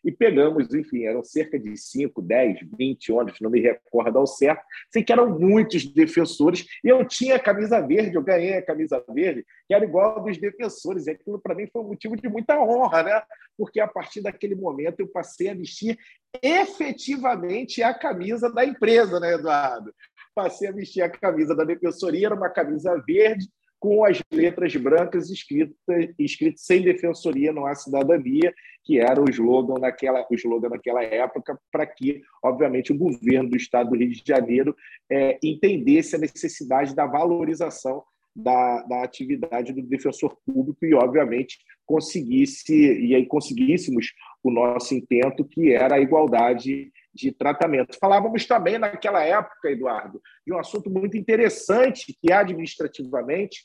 e 0.02 0.10
pegamos, 0.10 0.72
enfim, 0.72 1.04
eram 1.04 1.22
cerca 1.22 1.58
de 1.58 1.76
5, 1.76 2.22
10, 2.22 2.60
20 2.78 3.12
ônibus, 3.12 3.40
não 3.42 3.50
me 3.50 3.60
recordo 3.60 4.18
ao 4.18 4.26
certo. 4.26 4.64
Sei 4.90 5.04
que 5.04 5.12
eram 5.12 5.38
muitos 5.38 5.84
defensores 5.84 6.64
e 6.82 6.88
eu 6.88 7.04
tinha 7.04 7.36
a 7.36 7.38
camisa 7.38 7.78
verde, 7.86 8.14
eu 8.14 8.22
ganhei 8.22 8.54
a 8.54 8.64
camisa 8.64 9.04
verde, 9.06 9.44
que 9.68 9.74
era 9.74 9.84
igual 9.84 10.16
a 10.16 10.20
dos 10.20 10.38
defensores. 10.38 11.06
E 11.06 11.10
aquilo 11.10 11.38
para 11.38 11.54
mim 11.54 11.68
foi 11.70 11.82
um 11.82 11.88
motivo 11.88 12.16
de 12.16 12.26
muita 12.26 12.58
honra, 12.58 13.02
né? 13.02 13.22
Porque 13.58 13.78
a 13.78 13.86
partir 13.86 14.22
daquele 14.22 14.54
momento 14.54 15.00
eu 15.00 15.08
passei 15.08 15.50
a 15.50 15.54
vestir 15.54 15.98
efetivamente 16.42 17.82
a 17.82 17.92
camisa 17.92 18.50
da 18.50 18.64
empresa, 18.64 19.20
né, 19.20 19.34
Eduardo? 19.34 19.92
Passei 20.34 20.68
a 20.68 20.72
vestir 20.72 21.02
a 21.02 21.10
camisa 21.10 21.54
da 21.54 21.64
defensoria, 21.64 22.28
era 22.28 22.34
uma 22.34 22.48
camisa 22.48 22.96
verde 23.06 23.46
com 23.78 24.04
as 24.04 24.22
letras 24.32 24.74
brancas 24.76 25.30
escritas, 25.30 25.76
escritas 26.18 26.62
sem 26.62 26.82
defensoria 26.82 27.52
não 27.52 27.66
há 27.66 27.74
cidadania, 27.74 28.52
que 28.84 28.98
era 28.98 29.20
o 29.20 29.28
slogan 29.28 29.80
naquela, 29.80 30.26
o 30.30 30.34
slogan 30.34 30.70
naquela 30.70 31.02
época, 31.02 31.58
para 31.70 31.86
que, 31.86 32.22
obviamente, 32.42 32.92
o 32.92 32.98
governo 32.98 33.50
do 33.50 33.56
Estado 33.56 33.90
do 33.90 33.96
Rio 33.96 34.10
de 34.10 34.22
Janeiro 34.26 34.74
é, 35.10 35.38
entendesse 35.42 36.16
a 36.16 36.18
necessidade 36.18 36.94
da 36.94 37.06
valorização 37.06 38.02
da, 38.34 38.82
da 38.82 39.02
atividade 39.02 39.72
do 39.72 39.82
defensor 39.82 40.36
público 40.44 40.84
e, 40.84 40.94
obviamente, 40.94 41.58
conseguisse 41.86 42.74
e 42.74 43.14
aí 43.14 43.24
conseguíssemos 43.24 44.12
o 44.42 44.50
nosso 44.50 44.94
intento, 44.94 45.44
que 45.44 45.72
era 45.72 45.96
a 45.96 46.00
igualdade 46.00 46.92
de 47.16 47.32
tratamento. 47.32 47.96
Falávamos 47.98 48.44
também 48.44 48.78
naquela 48.78 49.24
época, 49.24 49.70
Eduardo, 49.70 50.20
de 50.46 50.52
um 50.52 50.58
assunto 50.58 50.90
muito 50.90 51.16
interessante 51.16 52.16
que 52.20 52.30
administrativamente 52.30 53.64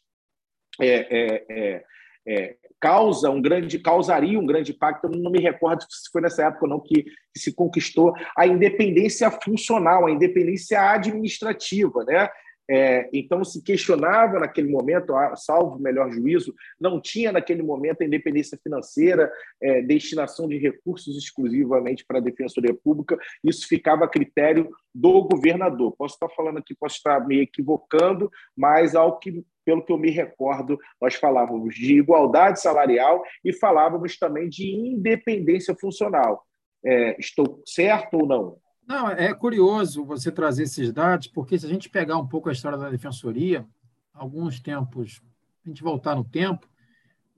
é, 0.80 0.88
é, 0.88 1.46
é, 1.50 1.84
é, 2.28 2.56
causa 2.80 3.30
um 3.30 3.42
grande 3.42 3.78
causaria 3.78 4.40
um 4.40 4.46
grande 4.46 4.72
impacto. 4.72 5.06
Eu 5.06 5.12
não 5.12 5.30
me 5.30 5.40
recordo 5.40 5.84
se 5.84 6.10
foi 6.12 6.22
nessa 6.22 6.48
época 6.48 6.66
ou 6.66 6.70
não 6.70 6.80
que, 6.80 7.04
que, 7.04 7.40
se 7.40 7.54
conquistou 7.54 8.14
a 8.38 8.48
independência 8.48 9.30
funcional, 9.30 10.08
a 10.08 10.12
independência 10.12 10.80
administrativa, 10.92 12.06
né? 12.06 12.30
É, 12.70 13.10
então, 13.12 13.44
se 13.44 13.62
questionava 13.62 14.40
naquele 14.40 14.70
momento, 14.70 15.14
salvo 15.36 15.78
o 15.78 15.82
melhor 15.82 16.12
juízo, 16.12 16.54
não 16.80 17.02
tinha 17.02 17.32
naquele 17.32 17.62
momento 17.62 18.02
a 18.02 18.06
independência 18.06 18.58
financeira, 18.64 19.32
é, 19.62 19.82
destinação 19.82 20.48
de 20.48 20.58
recursos 20.58 21.18
exclusivamente 21.18 22.06
para 22.06 22.20
a 22.20 22.22
Defensoria 22.22 22.74
Pública, 22.74 23.18
isso 23.44 23.68
ficava 23.68 24.06
a 24.06 24.10
critério 24.10 24.70
do 24.94 25.24
governador. 25.24 25.94
Posso 25.98 26.16
estar 26.16 26.30
falando 26.30 26.60
aqui, 26.60 26.76
posso 26.76 26.98
estar 26.98 27.26
me 27.28 27.42
equivocando, 27.42 28.32
mas 28.56 28.96
ao 28.96 29.20
que, 29.20 29.44
pelo 29.66 29.84
que 29.84 29.92
eu 29.92 29.98
me 29.98 30.12
recordo, 30.12 30.80
nós 31.02 31.16
falávamos 31.16 31.76
de 31.76 31.98
igualdade 31.98 32.62
salarial 32.62 33.24
e 33.44 33.52
falávamos 33.54 34.18
também 34.18 34.48
de 34.48 34.70
independência 34.70 35.76
funcional. 35.76 36.46
É, 36.84 37.20
estou 37.20 37.62
certo 37.66 38.18
ou 38.18 38.26
não? 38.26 38.58
Não, 38.92 39.08
é 39.10 39.34
curioso 39.34 40.04
você 40.04 40.30
trazer 40.30 40.64
esses 40.64 40.92
dados, 40.92 41.26
porque 41.26 41.58
se 41.58 41.66
a 41.66 41.70
gente 41.70 41.90
pegar 41.90 42.18
um 42.18 42.28
pouco 42.28 42.50
a 42.50 42.52
história 42.52 42.78
da 42.78 42.90
defensoria, 42.90 43.66
alguns 44.14 44.60
tempos, 44.60 45.22
a 45.66 45.70
gente 45.70 45.82
voltar 45.82 46.14
no 46.14 46.26
tempo, 46.26 46.68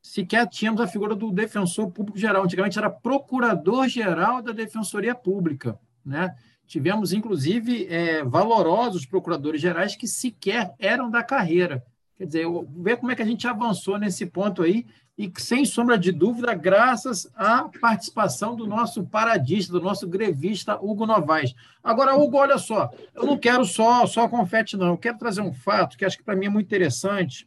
sequer 0.02 0.50
tínhamos 0.50 0.82
a 0.82 0.88
figura 0.88 1.14
do 1.14 1.32
defensor 1.32 1.92
público 1.92 2.18
geral. 2.18 2.44
Antigamente 2.44 2.80
era 2.80 2.90
procurador-geral 2.90 4.42
da 4.42 4.52
defensoria 4.52 5.14
pública. 5.14 5.80
Né? 6.04 6.36
Tivemos, 6.66 7.14
inclusive, 7.14 7.86
é, 7.86 8.24
valorosos 8.24 9.06
procuradores 9.06 9.62
gerais 9.62 9.96
que 9.96 10.08
sequer 10.08 10.74
eram 10.80 11.08
da 11.08 11.22
carreira. 11.22 11.86
Quer 12.24 12.28
dizer, 12.28 12.48
ver 12.78 12.96
como 12.98 13.12
é 13.12 13.16
que 13.16 13.22
a 13.22 13.26
gente 13.26 13.46
avançou 13.46 13.98
nesse 13.98 14.26
ponto 14.26 14.64
aí 14.64 14.86
e, 15.18 15.30
sem 15.38 15.66
sombra 15.66 15.98
de 15.98 16.10
dúvida, 16.10 16.54
graças 16.54 17.30
à 17.36 17.70
participação 17.82 18.56
do 18.56 18.66
nosso 18.66 19.04
paradista, 19.04 19.74
do 19.74 19.82
nosso 19.82 20.08
grevista 20.08 20.80
Hugo 20.82 21.06
Novaes. 21.06 21.54
Agora, 21.84 22.16
Hugo, 22.16 22.38
olha 22.38 22.58
só, 22.58 22.90
eu 23.14 23.26
não 23.26 23.38
quero 23.38 23.66
só, 23.66 24.06
só 24.06 24.30
confete, 24.30 24.78
não. 24.78 24.92
Eu 24.92 24.98
quero 24.98 25.18
trazer 25.18 25.42
um 25.42 25.54
fato 25.54 25.98
que 25.98 26.06
acho 26.06 26.18
que 26.18 26.24
para 26.24 26.36
mim 26.36 26.46
é 26.46 26.50
muito 26.50 26.66
interessante, 26.66 27.46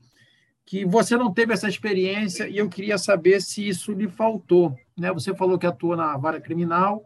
que 0.67 0.85
você 0.85 1.17
não 1.17 1.33
teve 1.33 1.55
essa 1.55 1.69
experiência 1.69 2.47
e 2.47 2.59
eu 2.59 2.69
queria 2.69 2.99
saber 2.99 3.41
se 3.41 3.67
isso 3.67 3.93
lhe 3.93 4.09
faltou. 4.09 4.77
Né? 4.95 5.11
Você 5.15 5.35
falou 5.35 5.59
que 5.59 5.67
atua 5.67 5.97
na 5.97 6.19
vara 6.19 6.39
criminal, 6.39 7.03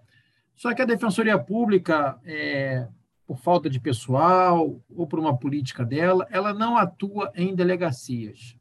só 0.56 0.74
que 0.74 0.82
a 0.82 0.86
Defensoria 0.86 1.38
Pública, 1.38 2.18
é, 2.24 2.88
por 3.30 3.38
falta 3.38 3.70
de 3.70 3.78
pessoal 3.78 4.82
ou 4.92 5.06
por 5.06 5.20
uma 5.20 5.38
política 5.38 5.84
dela, 5.84 6.26
ela 6.32 6.52
não 6.52 6.76
atua 6.76 7.30
em 7.36 7.54
delegacias. 7.54 8.56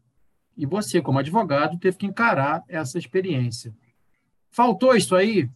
E 0.56 0.64
você, 0.64 1.02
como 1.02 1.18
advogado, 1.18 1.80
teve 1.80 1.98
que 1.98 2.06
encarar 2.06 2.64
essa 2.70 3.00
experiência. 3.00 3.74
Faltou 4.52 4.96
isso 4.96 5.16
aí? 5.16 5.50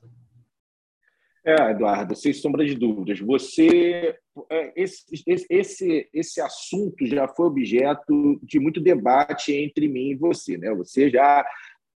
É, 1.46 1.70
Eduardo, 1.70 2.16
sem 2.16 2.34
sombra 2.34 2.66
de 2.66 2.74
dúvidas. 2.74 3.20
Você, 3.20 4.18
é, 4.50 4.74
esse, 4.82 5.06
esse, 5.48 6.10
esse 6.12 6.42
assunto 6.42 7.06
já 7.06 7.28
foi 7.28 7.46
objeto 7.46 8.40
de 8.42 8.60
muito 8.60 8.82
debate 8.82 9.54
entre 9.54 9.88
mim 9.88 10.10
e 10.10 10.16
você, 10.16 10.58
né? 10.58 10.74
Você 10.74 11.12
já, 11.12 11.46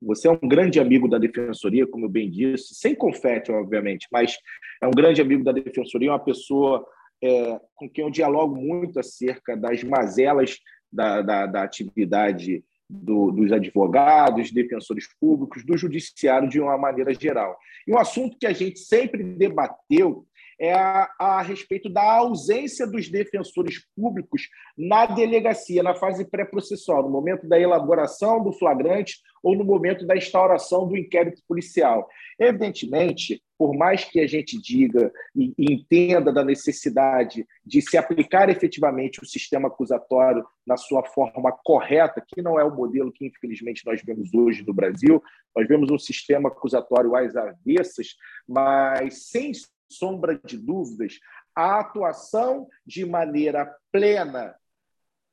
você 0.02 0.26
é 0.26 0.33
um 0.33 0.49
grande 0.49 0.80
amigo 0.80 1.09
da 1.09 1.18
defensoria, 1.18 1.87
como 1.87 2.06
eu 2.06 2.11
bem 2.11 2.28
disse, 2.28 2.75
sem 2.75 2.92
confete, 2.92 3.52
obviamente, 3.52 4.09
mas 4.11 4.37
é 4.83 4.87
um 4.88 4.90
grande 4.90 5.23
amigo 5.23 5.44
da 5.44 5.52
defensoria, 5.52 6.11
uma 6.11 6.18
pessoa 6.18 6.85
é, 7.24 7.60
com 7.74 7.88
quem 7.88 8.04
eu 8.04 8.10
dialogo 8.10 8.54
muito 8.54 9.00
acerca 9.00 9.56
das 9.56 9.82
mazelas 9.82 10.58
da, 10.92 11.22
da, 11.22 11.46
da 11.46 11.62
atividade 11.62 12.62
do, 12.88 13.30
dos 13.30 13.50
advogados, 13.50 14.52
defensores 14.52 15.06
públicos, 15.18 15.64
do 15.64 15.76
judiciário 15.76 16.48
de 16.48 16.60
uma 16.60 16.76
maneira 16.76 17.14
geral. 17.14 17.56
E 17.86 17.92
um 17.92 17.98
assunto 17.98 18.36
que 18.38 18.46
a 18.46 18.52
gente 18.52 18.78
sempre 18.78 19.24
debateu 19.24 20.26
é 20.58 20.73
a, 20.73 21.11
a, 21.18 21.42
respeito 21.42 21.88
da 21.88 22.18
ausência 22.18 22.87
dos 22.87 23.08
defensores 23.08 23.84
públicos 23.96 24.49
na 24.76 25.06
delegacia, 25.06 25.82
na 25.82 25.94
fase 25.94 26.25
pré-processual, 26.25 27.02
no 27.02 27.11
momento 27.11 27.49
da 27.49 27.58
elaboração 27.58 28.42
do 28.42 28.52
flagrante 28.52 29.18
ou 29.42 29.54
no 29.54 29.64
momento 29.64 30.06
da 30.06 30.16
instauração 30.16 30.88
do 30.88 30.96
inquérito 30.96 31.42
policial. 31.46 32.08
Evidentemente, 32.38 33.42
por 33.58 33.76
mais 33.76 34.04
que 34.04 34.20
a 34.20 34.26
gente 34.26 34.61
diga 34.61 35.12
e, 35.34 35.52
entenda 35.58 36.32
da 36.32 36.44
necessidade 36.44 37.46
de 37.64 37.82
se 37.82 37.96
aplicar 37.96 38.49
efetivamente 38.49 39.23
o 39.23 39.26
sistema 39.26 39.68
acusatório 39.68 40.44
na 40.66 40.76
sua 40.76 41.04
forma 41.04 41.52
correta, 41.64 42.25
que 42.26 42.42
não 42.42 42.58
é 42.58 42.64
o 42.64 42.75
modelo 42.75 43.12
que 43.12 43.26
infelizmente 43.26 43.84
nós 43.87 44.02
vemos 44.02 44.32
hoje 44.34 44.64
no 44.66 44.73
Brasil, 44.73 45.23
nós 45.54 45.68
vemos 45.68 45.90
um 45.90 45.99
sistema 45.99 46.49
acusatório 46.49 47.14
às 47.14 47.37
avessas, 47.37 48.16
mas 48.49 49.28
sem 49.28 49.52
sombra 49.96 50.40
de 50.44 50.56
dúvidas, 50.56 51.18
a 51.54 51.80
atuação 51.80 52.68
de 52.86 53.04
maneira 53.04 53.74
plena 53.92 54.54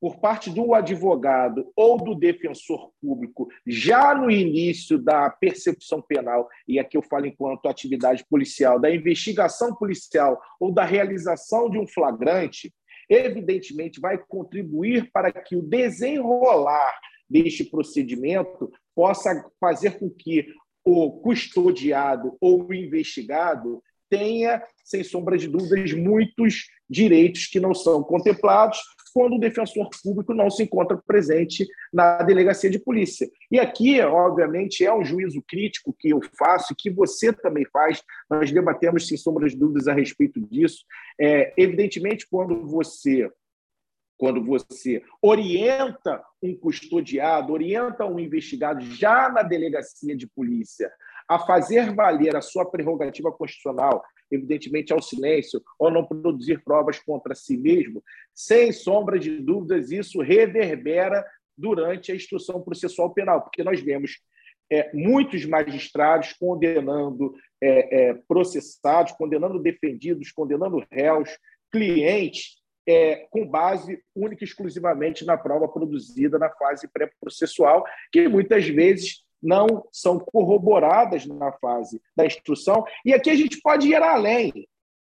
por 0.02 0.20
parte 0.20 0.50
do 0.50 0.74
advogado 0.74 1.72
ou 1.76 1.96
do 1.96 2.16
defensor 2.16 2.92
público, 3.00 3.48
já 3.68 4.16
no 4.16 4.32
início 4.32 4.98
da 4.98 5.30
percepção 5.30 6.02
penal, 6.02 6.50
e 6.68 6.80
aqui 6.80 6.98
eu 6.98 7.04
falo 7.04 7.28
enquanto 7.28 7.68
atividade 7.68 8.26
policial, 8.28 8.80
da 8.80 8.94
investigação 8.94 9.76
policial 9.76 10.42
ou 10.60 10.72
da 10.72 10.84
realização 10.84 11.70
de 11.70 11.78
um 11.78 11.88
flagrante, 11.88 12.74
evidentemente 13.08 14.02
vai 14.02 14.18
contribuir 14.18 15.12
para 15.12 15.32
que 15.32 15.56
o 15.56 15.62
desenrolar 15.62 17.00
deste 17.30 17.64
procedimento 17.64 18.72
possa 18.96 19.46
fazer 19.60 20.00
com 20.00 20.10
que 20.10 20.48
o 20.84 21.12
custodiado 21.22 22.36
ou 22.42 22.68
o 22.68 22.74
investigado 22.74 23.84
tenha, 24.12 24.62
sem 24.84 25.04
sombra 25.04 25.38
de 25.38 25.48
dúvidas, 25.48 25.94
muitos 25.94 26.66
direitos 26.90 27.48
que 27.48 27.62
não 27.62 27.74
são 27.74 28.04
contemplados, 28.04 28.78
quando 29.14 29.36
o 29.36 29.40
defensor 29.40 29.90
público 30.04 30.34
não 30.34 30.50
se 30.50 30.64
encontra 30.64 31.02
presente 31.06 31.68
na 31.92 32.22
delegacia 32.24 32.70
de 32.70 32.80
polícia. 32.80 33.30
E 33.50 33.60
aqui, 33.60 34.00
obviamente, 34.02 34.86
é 34.86 34.94
um 34.94 35.04
juízo 35.04 35.44
crítico 35.48 35.96
que 35.98 36.10
eu 36.10 36.20
faço 36.38 36.74
e 36.74 36.76
que 36.76 36.90
você 36.90 37.34
também 37.34 37.66
faz. 37.72 38.04
Nós 38.30 38.52
debatemos, 38.52 39.08
sem 39.08 39.18
sombra 39.18 39.50
de 39.50 39.58
dúvidas, 39.58 39.88
a 39.88 39.94
respeito 39.94 40.40
disso. 40.40 40.86
É, 41.20 41.54
evidentemente, 41.58 42.28
quando 42.30 42.66
você 42.68 43.30
quando 44.18 44.46
você 44.46 45.02
orienta 45.20 46.24
um 46.44 46.56
custodiado, 46.56 47.54
orienta 47.54 48.06
um 48.06 48.20
investigado 48.20 48.80
já 48.82 49.32
na 49.32 49.42
delegacia 49.42 50.16
de 50.16 50.28
polícia 50.28 50.92
a 51.32 51.40
fazer 51.40 51.96
valer 51.96 52.36
a 52.36 52.42
sua 52.42 52.66
prerrogativa 52.66 53.32
constitucional, 53.32 54.04
evidentemente 54.30 54.92
ao 54.92 55.02
silêncio, 55.02 55.62
ou 55.80 55.90
não 55.90 56.06
produzir 56.06 56.62
provas 56.62 57.00
contra 57.00 57.34
si 57.34 57.58
mesmo, 57.58 58.04
sem 58.36 58.74
sombra 58.74 59.18
de 59.18 59.40
dúvidas, 59.40 59.92
isso 59.92 60.22
reverbera 60.22 61.26
durante 61.58 62.12
a 62.12 62.16
instrução 62.16 62.62
processual 62.62 63.14
penal, 63.14 63.42
porque 63.42 63.64
nós 63.64 63.80
vemos 63.80 64.20
é, 64.70 64.92
muitos 64.94 65.46
magistrados 65.46 66.34
condenando 66.34 67.34
é, 67.62 68.10
é, 68.10 68.14
processados, 68.28 69.14
condenando 69.14 69.58
defendidos, 69.58 70.34
condenando 70.34 70.86
réus, 70.92 71.30
clientes, 71.72 72.58
é, 72.86 73.28
com 73.30 73.48
base 73.48 74.04
única 74.14 74.44
e 74.44 74.48
exclusivamente 74.48 75.24
na 75.24 75.38
prova 75.38 75.70
produzida 75.70 76.38
na 76.38 76.50
fase 76.50 76.90
pré-processual, 76.90 77.86
que 78.12 78.28
muitas 78.28 78.68
vezes 78.68 79.24
não 79.42 79.88
são 79.92 80.20
corroboradas 80.20 81.26
na 81.26 81.52
fase 81.54 82.02
da 82.16 82.26
instrução. 82.26 82.84
E 83.06 83.14
aqui 83.14 83.30
a 83.30 83.36
gente 83.36 83.60
pode 83.62 83.88
ir 83.88 84.02
além. 84.02 84.68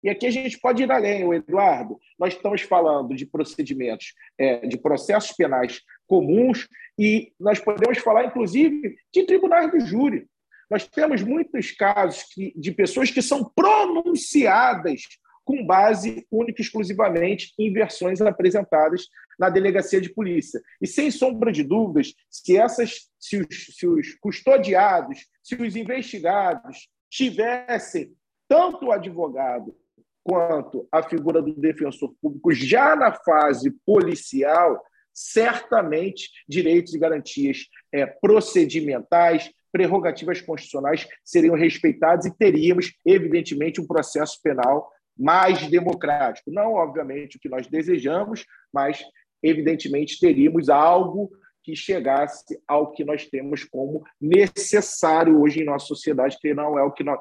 E 0.03 0.11
aqui 0.11 0.27
a 0.27 0.31
gente 0.31 0.59
pode 0.59 0.83
ir 0.83 0.91
além, 0.91 1.33
Eduardo. 1.33 1.99
Nós 2.19 2.35
estamos 2.35 2.63
falando 2.63 3.15
de 3.15 3.25
procedimentos, 3.25 4.13
é, 4.39 4.67
de 4.67 4.77
processos 4.77 5.33
penais 5.33 5.81
comuns, 6.07 6.69
e 6.99 7.33
nós 7.41 7.59
podemos 7.59 7.99
falar, 7.99 8.27
inclusive, 8.27 8.97
de 9.13 9.25
tribunais 9.25 9.71
do 9.71 9.81
júri. 9.81 10.27
Nós 10.71 10.87
temos 10.87 11.23
muitos 11.23 11.71
casos 11.71 12.25
de 12.57 12.73
pessoas 12.73 13.11
que 13.11 13.23
são 13.23 13.51
pronunciadas 13.55 15.03
com 15.45 15.65
base 15.65 16.27
única 16.31 16.61
e 16.61 16.65
exclusivamente 16.65 17.53
em 17.59 17.73
versões 17.73 18.21
apresentadas 18.21 19.07
na 19.39 19.51
delegacia 19.51 20.01
de 20.01 20.09
polícia. 20.09 20.61
E 20.81 20.87
sem 20.87 21.11
sombra 21.11 21.53
de 21.53 21.63
dúvidas, 21.63 22.15
se 22.31 22.57
essas, 22.57 23.09
se 23.19 23.39
os, 23.39 23.77
se 23.77 23.87
os 23.87 24.15
custodiados, 24.15 25.27
se 25.43 25.55
os 25.55 25.77
investigados 25.77 26.89
tivessem 27.11 28.13
tanto 28.49 28.87
o 28.87 28.93
advogado 28.93 29.75
quanto 30.23 30.89
a 30.91 31.03
figura 31.03 31.43
do 31.43 31.55
defensor 31.55 32.15
público 32.21 32.53
já 32.53 32.97
na 32.97 33.13
fase 33.13 33.71
policial, 33.85 34.83
certamente 35.13 36.31
direitos 36.49 36.95
e 36.95 36.99
garantias 36.99 37.67
é, 37.93 38.07
procedimentais, 38.07 39.51
prerrogativas 39.71 40.41
constitucionais 40.41 41.07
seriam 41.25 41.55
respeitados 41.55 42.27
e 42.27 42.35
teríamos, 42.35 42.93
evidentemente, 43.05 43.81
um 43.81 43.87
processo 43.87 44.41
penal 44.43 44.89
mais 45.17 45.69
democrático. 45.69 46.51
Não, 46.51 46.75
obviamente, 46.75 47.37
o 47.37 47.41
que 47.41 47.49
nós 47.49 47.67
desejamos, 47.67 48.45
mas, 48.73 49.05
evidentemente, 49.43 50.19
teríamos 50.19 50.69
algo 50.69 51.31
que 51.63 51.75
chegasse 51.75 52.61
ao 52.69 52.91
que 52.91 53.05
nós 53.05 53.27
temos 53.27 53.65
como 53.65 54.05
necessário 54.21 55.41
hoje 55.41 55.61
em 55.61 55.65
nossa 55.65 55.87
sociedade, 55.87 56.39
que 56.39 56.53
não 56.53 56.79
é 56.79 56.83
o 56.83 56.93
que 56.93 57.03
nós. 57.03 57.19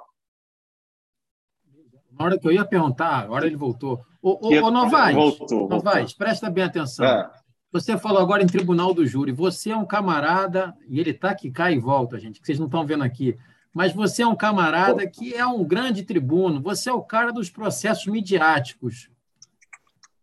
Na 2.12 2.26
hora 2.26 2.40
que 2.40 2.48
eu 2.48 2.52
ia 2.52 2.66
perguntar, 2.66 3.20
agora 3.20 3.48
ele 3.48 3.56
voltou. 3.56 4.04
Ô, 4.22 4.48
ô, 4.48 4.68
ô 4.68 4.72
Novaes, 4.72 5.16
voltou, 5.16 5.68
Novaes 5.68 6.14
presta 6.14 6.50
bem 6.50 6.64
atenção. 6.64 7.06
É. 7.06 7.32
Você 7.72 7.98
falou 7.98 8.22
agora 8.22 8.44
em 8.44 8.48
tribunal 8.48 8.94
do 8.94 9.06
júri. 9.06 9.32
Você 9.32 9.72
é 9.72 9.76
um 9.76 9.86
camarada, 9.86 10.76
e 10.88 11.00
ele 11.00 11.10
está 11.10 11.34
que 11.34 11.50
cai 11.50 11.74
e 11.74 11.80
volta, 11.80 12.20
gente, 12.20 12.40
que 12.40 12.46
vocês 12.46 12.60
não 12.60 12.68
estão 12.68 12.86
vendo 12.86 13.04
aqui 13.04 13.36
mas 13.74 13.92
você 13.92 14.22
é 14.22 14.28
um 14.28 14.36
camarada 14.36 15.08
que 15.08 15.34
é 15.34 15.46
um 15.46 15.64
grande 15.64 16.04
tribuno, 16.04 16.62
você 16.62 16.90
é 16.90 16.94
o 16.94 17.02
cara 17.02 17.32
dos 17.32 17.50
processos 17.50 18.06
midiáticos. 18.06 19.10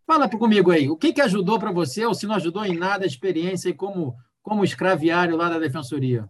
Fala 0.07 0.29
comigo 0.29 0.71
aí, 0.71 0.89
o 0.89 0.97
que, 0.97 1.13
que 1.13 1.21
ajudou 1.21 1.59
para 1.59 1.73
você, 1.73 2.05
ou 2.05 2.15
se 2.15 2.27
não 2.27 2.37
ajudou 2.37 2.65
em 2.65 2.77
nada 2.77 3.05
a 3.05 3.07
experiência 3.07 3.73
como, 3.75 4.17
como 4.43 4.65
escraviário 4.65 5.37
lá 5.37 5.49
da 5.49 5.59
Defensoria? 5.59 6.29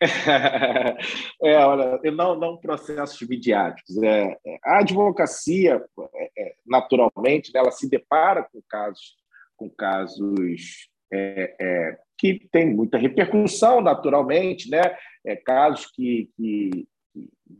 É, 1.42 1.56
olha, 1.64 1.98
não, 2.12 2.38
não 2.38 2.56
processos 2.56 3.20
midiáticos. 3.26 3.96
É, 4.02 4.36
é 4.44 4.58
a 4.64 4.80
advocacia, 4.80 5.82
é, 6.14 6.30
é, 6.38 6.54
naturalmente, 6.66 7.52
né, 7.52 7.60
ela 7.60 7.70
se 7.70 7.88
depara 7.88 8.42
com 8.42 8.60
casos, 8.68 9.16
com 9.56 9.70
casos 9.70 10.88
é, 11.12 11.56
é, 11.60 11.98
que 12.20 12.46
tem 12.52 12.74
muita 12.74 12.98
repercussão, 12.98 13.80
naturalmente, 13.80 14.70
né? 14.70 14.82
É, 15.24 15.34
casos 15.36 15.86
que, 15.86 16.28
que, 16.36 16.86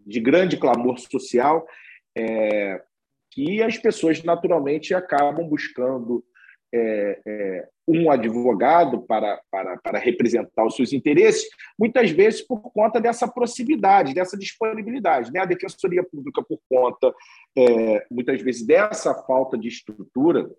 de 0.07 0.21
grande 0.21 0.59
clamor 0.59 0.99
social, 0.99 1.67
é, 2.17 2.83
que 3.31 3.63
as 3.63 3.79
pessoas 3.79 4.23
naturalmente 4.23 4.93
acabam 4.95 5.49
buscando 5.49 6.23
é, 6.73 7.21
é, 7.27 7.69
um 7.89 8.11
advogado 8.11 9.01
para, 9.03 9.41
para, 9.51 9.77
para 9.79 9.99
representar 9.99 10.65
os 10.65 10.77
seus 10.77 10.93
interesses, 10.93 11.49
muitas 11.79 12.11
vezes 12.11 12.43
por 12.43 12.61
conta 12.73 13.01
dessa 13.01 13.27
proximidade, 13.27 14.15
dessa 14.15 14.37
disponibilidade. 14.37 15.33
Né? 15.33 15.41
A 15.41 15.47
Defensoria 15.47 16.05
Pública, 16.05 16.43
por 16.43 16.61
conta, 16.69 17.13
é, 17.57 18.07
muitas 18.11 18.41
vezes, 18.43 18.67
dessa 18.67 19.15
falta 19.25 19.57
de 19.59 19.69
estrutura, 19.69 20.51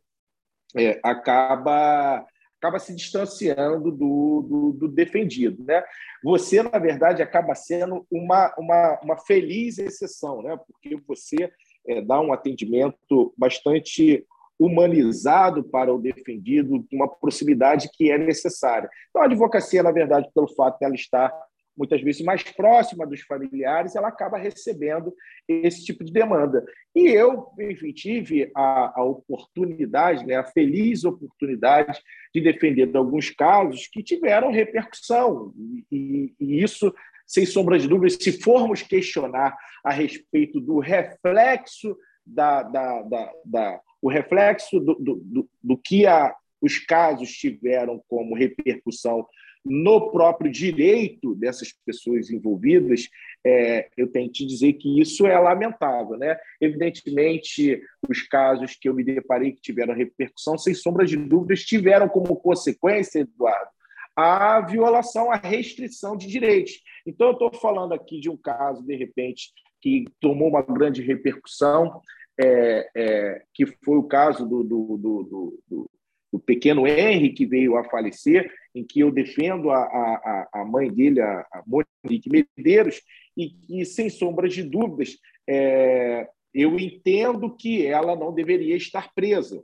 é, 0.75 0.99
acaba 1.03 2.25
acaba 2.61 2.77
se 2.77 2.95
distanciando 2.95 3.91
do, 3.91 4.45
do, 4.47 4.71
do, 4.73 4.87
defendido. 4.87 5.63
Né? 5.63 5.83
Você, 6.23 6.61
na 6.61 6.77
verdade, 6.77 7.23
acaba 7.23 7.55
sendo 7.55 8.05
uma, 8.11 8.53
uma, 8.55 8.99
uma 9.03 9.17
feliz 9.17 9.79
exceção, 9.79 10.43
né? 10.43 10.55
porque 10.67 10.95
você 11.07 11.51
é, 11.87 12.01
dá 12.03 12.21
um 12.21 12.31
atendimento 12.31 13.33
bastante 13.35 14.23
humanizado 14.59 15.63
para 15.63 15.91
o 15.91 15.99
defendido, 15.99 16.85
uma 16.93 17.07
proximidade 17.07 17.89
que 17.91 18.11
é 18.11 18.17
necessária. 18.19 18.87
Então, 19.09 19.23
a 19.23 19.25
advocacia, 19.25 19.81
na 19.81 19.91
verdade, 19.91 20.29
pelo 20.35 20.47
fato 20.53 20.77
de 20.77 20.85
ela 20.85 20.93
estar 20.93 21.33
muitas 21.75 22.01
vezes 22.01 22.21
mais 22.21 22.43
próxima 22.43 23.05
dos 23.07 23.21
familiares, 23.21 23.95
ela 23.95 24.09
acaba 24.09 24.37
recebendo 24.37 25.13
esse 25.47 25.85
tipo 25.85 26.03
de 26.03 26.11
demanda. 26.11 26.63
E 26.95 27.07
eu, 27.07 27.47
enfim, 27.59 27.91
tive 27.91 28.51
a, 28.55 28.99
a 28.99 29.03
oportunidade, 29.03 30.25
né, 30.25 30.35
a 30.35 30.43
feliz 30.43 31.03
oportunidade 31.03 31.99
de 32.33 32.41
defender 32.41 32.95
alguns 32.95 33.29
casos 33.29 33.87
que 33.87 34.03
tiveram 34.03 34.51
repercussão. 34.51 35.53
E, 35.91 36.33
e 36.39 36.61
isso, 36.61 36.93
sem 37.25 37.45
sombra 37.45 37.79
de 37.79 37.87
dúvida, 37.87 38.09
se 38.09 38.41
formos 38.41 38.81
questionar 38.81 39.55
a 39.83 39.91
respeito 39.91 40.59
do 40.59 40.79
reflexo 40.79 41.97
da, 42.25 42.63
da, 42.63 43.01
da, 43.03 43.31
da 43.45 43.81
o 44.01 44.09
reflexo 44.09 44.79
do, 44.79 44.95
do, 44.95 45.15
do, 45.15 45.49
do 45.63 45.77
que 45.77 46.07
a, 46.07 46.33
os 46.61 46.79
casos 46.79 47.31
tiveram 47.31 48.01
como 48.07 48.35
repercussão 48.35 49.25
no 49.63 50.11
próprio 50.11 50.51
direito 50.51 51.35
dessas 51.35 51.71
pessoas 51.85 52.29
envolvidas, 52.29 53.07
é, 53.45 53.89
eu 53.95 54.07
tenho 54.07 54.27
que 54.27 54.39
te 54.39 54.45
dizer 54.45 54.73
que 54.73 54.99
isso 54.99 55.27
é 55.27 55.37
lamentável. 55.37 56.17
Né? 56.17 56.37
Evidentemente, 56.59 57.81
os 58.07 58.23
casos 58.23 58.75
que 58.75 58.89
eu 58.89 58.93
me 58.93 59.03
deparei 59.03 59.51
que 59.51 59.61
tiveram 59.61 59.93
repercussão, 59.93 60.57
sem 60.57 60.73
sombra 60.73 61.05
de 61.05 61.15
dúvidas, 61.15 61.63
tiveram 61.63 62.09
como 62.09 62.35
consequência, 62.35 63.19
Eduardo, 63.19 63.69
a 64.15 64.61
violação, 64.61 65.31
a 65.31 65.37
restrição 65.37 66.17
de 66.17 66.27
direitos. 66.27 66.73
Então, 67.05 67.27
eu 67.27 67.33
estou 67.33 67.53
falando 67.53 67.93
aqui 67.93 68.19
de 68.19 68.29
um 68.29 68.37
caso, 68.37 68.85
de 68.85 68.95
repente, 68.95 69.51
que 69.79 70.05
tomou 70.19 70.49
uma 70.49 70.61
grande 70.61 71.01
repercussão, 71.01 72.01
é, 72.39 72.89
é, 72.95 73.43
que 73.53 73.65
foi 73.83 73.97
o 73.97 74.03
caso 74.03 74.47
do, 74.47 74.63
do, 74.63 74.97
do, 74.97 75.59
do 75.67 75.91
do 76.31 76.39
pequeno 76.39 76.87
Henry, 76.87 77.33
que 77.33 77.45
veio 77.45 77.75
a 77.75 77.83
falecer, 77.83 78.49
em 78.73 78.83
que 78.83 78.99
eu 78.99 79.11
defendo 79.11 79.69
a, 79.69 79.77
a, 79.77 80.49
a 80.53 80.65
mãe 80.65 80.91
dele, 80.91 81.21
a, 81.21 81.63
Monique 81.65 82.29
Medeiros, 82.57 83.01
e 83.35 83.49
que, 83.49 83.85
sem 83.85 84.09
sombras 84.09 84.53
de 84.53 84.63
dúvidas, 84.63 85.17
é, 85.47 86.27
eu 86.53 86.77
entendo 86.79 87.55
que 87.55 87.85
ela 87.85 88.15
não 88.15 88.33
deveria 88.33 88.75
estar 88.75 89.13
presa, 89.13 89.63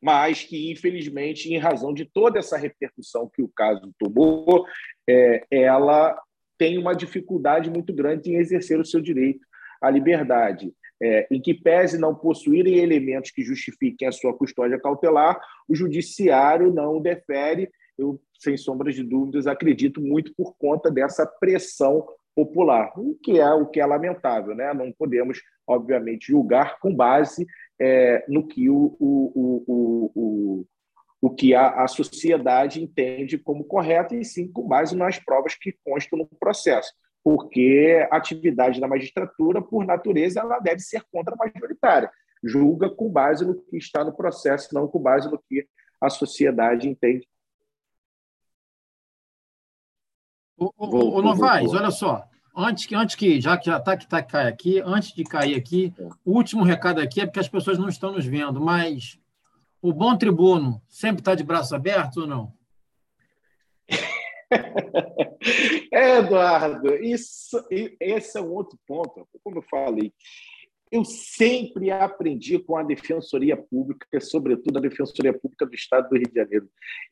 mas 0.00 0.44
que, 0.44 0.70
infelizmente, 0.70 1.52
em 1.52 1.58
razão 1.58 1.92
de 1.92 2.04
toda 2.04 2.38
essa 2.38 2.56
repercussão 2.56 3.30
que 3.32 3.42
o 3.42 3.48
caso 3.48 3.92
tomou, 3.98 4.66
é, 5.08 5.44
ela 5.50 6.20
tem 6.56 6.78
uma 6.78 6.94
dificuldade 6.94 7.70
muito 7.70 7.92
grande 7.92 8.30
em 8.30 8.36
exercer 8.36 8.78
o 8.78 8.84
seu 8.84 9.00
direito 9.00 9.46
à 9.80 9.90
liberdade 9.90 10.72
é, 11.00 11.26
em 11.30 11.40
que 11.40 11.54
pese 11.54 11.98
não 11.98 12.14
possuírem 12.14 12.78
elementos 12.78 13.30
que 13.30 13.42
justifiquem 13.42 14.08
a 14.08 14.12
sua 14.12 14.36
custódia 14.36 14.80
cautelar, 14.80 15.40
o 15.68 15.74
judiciário 15.74 16.72
não 16.72 17.00
defere. 17.00 17.70
Eu, 17.98 18.20
sem 18.38 18.56
sombras 18.56 18.94
de 18.94 19.02
dúvidas, 19.02 19.46
acredito 19.46 20.00
muito 20.00 20.32
por 20.36 20.54
conta 20.56 20.90
dessa 20.90 21.26
pressão 21.26 22.06
popular, 22.34 22.92
o 22.96 23.18
que 23.20 23.40
é 23.40 23.52
o 23.52 23.66
que 23.66 23.80
é 23.80 23.84
lamentável, 23.84 24.54
né? 24.54 24.72
Não 24.72 24.92
podemos, 24.92 25.42
obviamente, 25.66 26.28
julgar 26.28 26.78
com 26.78 26.94
base 26.94 27.44
é, 27.80 28.24
no 28.28 28.46
que 28.46 28.70
o, 28.70 28.96
o, 29.00 29.32
o, 29.34 30.12
o, 30.14 30.66
o 31.20 31.30
que 31.30 31.52
a, 31.52 31.82
a 31.82 31.88
sociedade 31.88 32.80
entende 32.80 33.36
como 33.36 33.64
correto, 33.64 34.14
e 34.14 34.24
sim 34.24 34.46
com 34.52 34.68
base 34.68 34.96
nas 34.96 35.18
provas 35.18 35.56
que 35.56 35.74
constam 35.84 36.20
no 36.20 36.26
processo. 36.38 36.92
Porque 37.24 38.06
a 38.08 38.16
atividade 38.16 38.80
da 38.80 38.86
magistratura, 38.86 39.60
por 39.60 39.84
natureza, 39.84 40.38
ela 40.38 40.60
deve 40.60 40.78
ser 40.78 41.02
contra-majoritária. 41.10 42.08
Julga 42.44 42.88
com 42.88 43.10
base 43.10 43.44
no 43.44 43.60
que 43.60 43.76
está 43.76 44.04
no 44.04 44.16
processo, 44.16 44.72
não 44.72 44.86
com 44.86 45.00
base 45.00 45.28
no 45.28 45.42
que 45.48 45.66
a 46.00 46.08
sociedade 46.08 46.88
entende. 46.88 47.26
O, 50.58 50.72
o, 50.76 51.18
o 51.18 51.22
Novaes, 51.22 51.72
olha 51.72 51.90
só, 51.90 52.24
antes 52.56 52.86
que, 52.86 52.94
antes 52.94 53.14
que 53.14 53.40
já 53.40 53.56
que 53.56 53.66
já 53.66 53.78
está 53.78 53.96
que 53.96 54.08
tá 54.08 54.22
cai 54.22 54.48
aqui, 54.48 54.80
antes 54.80 55.12
de 55.12 55.22
cair 55.22 55.54
aqui, 55.54 55.94
o 56.24 56.32
último 56.32 56.64
recado 56.64 57.00
aqui 57.00 57.20
é 57.20 57.26
porque 57.26 57.38
as 57.38 57.48
pessoas 57.48 57.78
não 57.78 57.88
estão 57.88 58.12
nos 58.12 58.26
vendo, 58.26 58.60
mas 58.60 59.18
o 59.80 59.92
bom 59.92 60.16
tribuno 60.16 60.82
sempre 60.88 61.20
está 61.20 61.34
de 61.34 61.44
braço 61.44 61.74
aberto 61.74 62.22
ou 62.22 62.26
não? 62.26 62.52
É, 65.92 66.18
Eduardo, 66.18 66.94
isso, 66.96 67.64
esse 67.70 68.38
é 68.38 68.40
um 68.40 68.50
outro 68.52 68.78
ponto. 68.86 69.26
Como 69.42 69.58
eu 69.58 69.62
falei, 69.62 70.12
eu 70.90 71.04
sempre 71.04 71.90
aprendi 71.90 72.58
com 72.58 72.76
a 72.76 72.82
Defensoria 72.82 73.56
Pública, 73.56 74.20
sobretudo 74.20 74.78
a 74.78 74.82
Defensoria 74.82 75.32
Pública 75.32 75.66
do 75.66 75.74
Estado 75.74 76.08
do 76.08 76.16
Rio 76.16 76.28
de 76.28 76.34
Janeiro. 76.34 76.68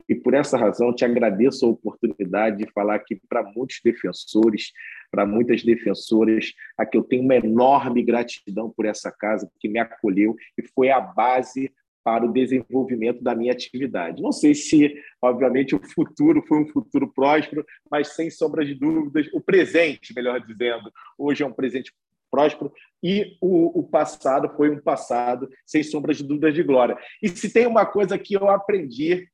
E 0.08 0.14
por 0.14 0.34
essa 0.34 0.56
razão 0.56 0.94
te 0.94 1.04
agradeço 1.04 1.66
a 1.66 1.70
oportunidade 1.70 2.58
de 2.58 2.72
falar 2.72 2.96
aqui 2.96 3.20
para 3.28 3.42
muitos 3.42 3.80
defensores, 3.84 4.72
para 5.10 5.26
muitas 5.26 5.62
defensoras, 5.62 6.52
a 6.76 6.86
que 6.86 6.96
eu 6.96 7.02
tenho 7.02 7.22
uma 7.22 7.36
enorme 7.36 8.02
gratidão 8.02 8.70
por 8.70 8.86
essa 8.86 9.10
casa 9.10 9.50
que 9.60 9.68
me 9.68 9.78
acolheu 9.78 10.34
e 10.58 10.66
foi 10.68 10.90
a 10.90 11.00
base 11.00 11.72
para 12.06 12.24
o 12.24 12.32
desenvolvimento 12.32 13.20
da 13.20 13.34
minha 13.34 13.52
atividade. 13.52 14.22
Não 14.22 14.30
sei 14.30 14.54
se, 14.54 14.94
obviamente, 15.20 15.74
o 15.74 15.80
futuro 15.82 16.40
foi 16.46 16.60
um 16.60 16.68
futuro 16.68 17.12
próspero, 17.12 17.66
mas 17.90 18.14
sem 18.14 18.30
sombra 18.30 18.64
de 18.64 18.76
dúvidas, 18.76 19.26
o 19.34 19.40
presente, 19.40 20.14
melhor 20.14 20.40
dizendo, 20.40 20.88
hoje 21.18 21.42
é 21.42 21.46
um 21.46 21.52
presente 21.52 21.92
próspero 22.36 22.70
e 23.02 23.38
o, 23.40 23.80
o, 23.80 23.82
passado 23.82 24.50
foi 24.56 24.68
um 24.68 24.78
passado 24.78 25.48
sem 25.64 25.82
sombras 25.82 26.18
de 26.18 26.24
dúvidas 26.24 26.54
de 26.54 26.62
glória. 26.62 26.98
E 27.22 27.28
se 27.30 27.50
tem 27.50 27.66
uma 27.66 27.86
coisa 27.86 28.18
que 28.18 28.34
eu 28.34 28.50
aprendi 28.50 29.26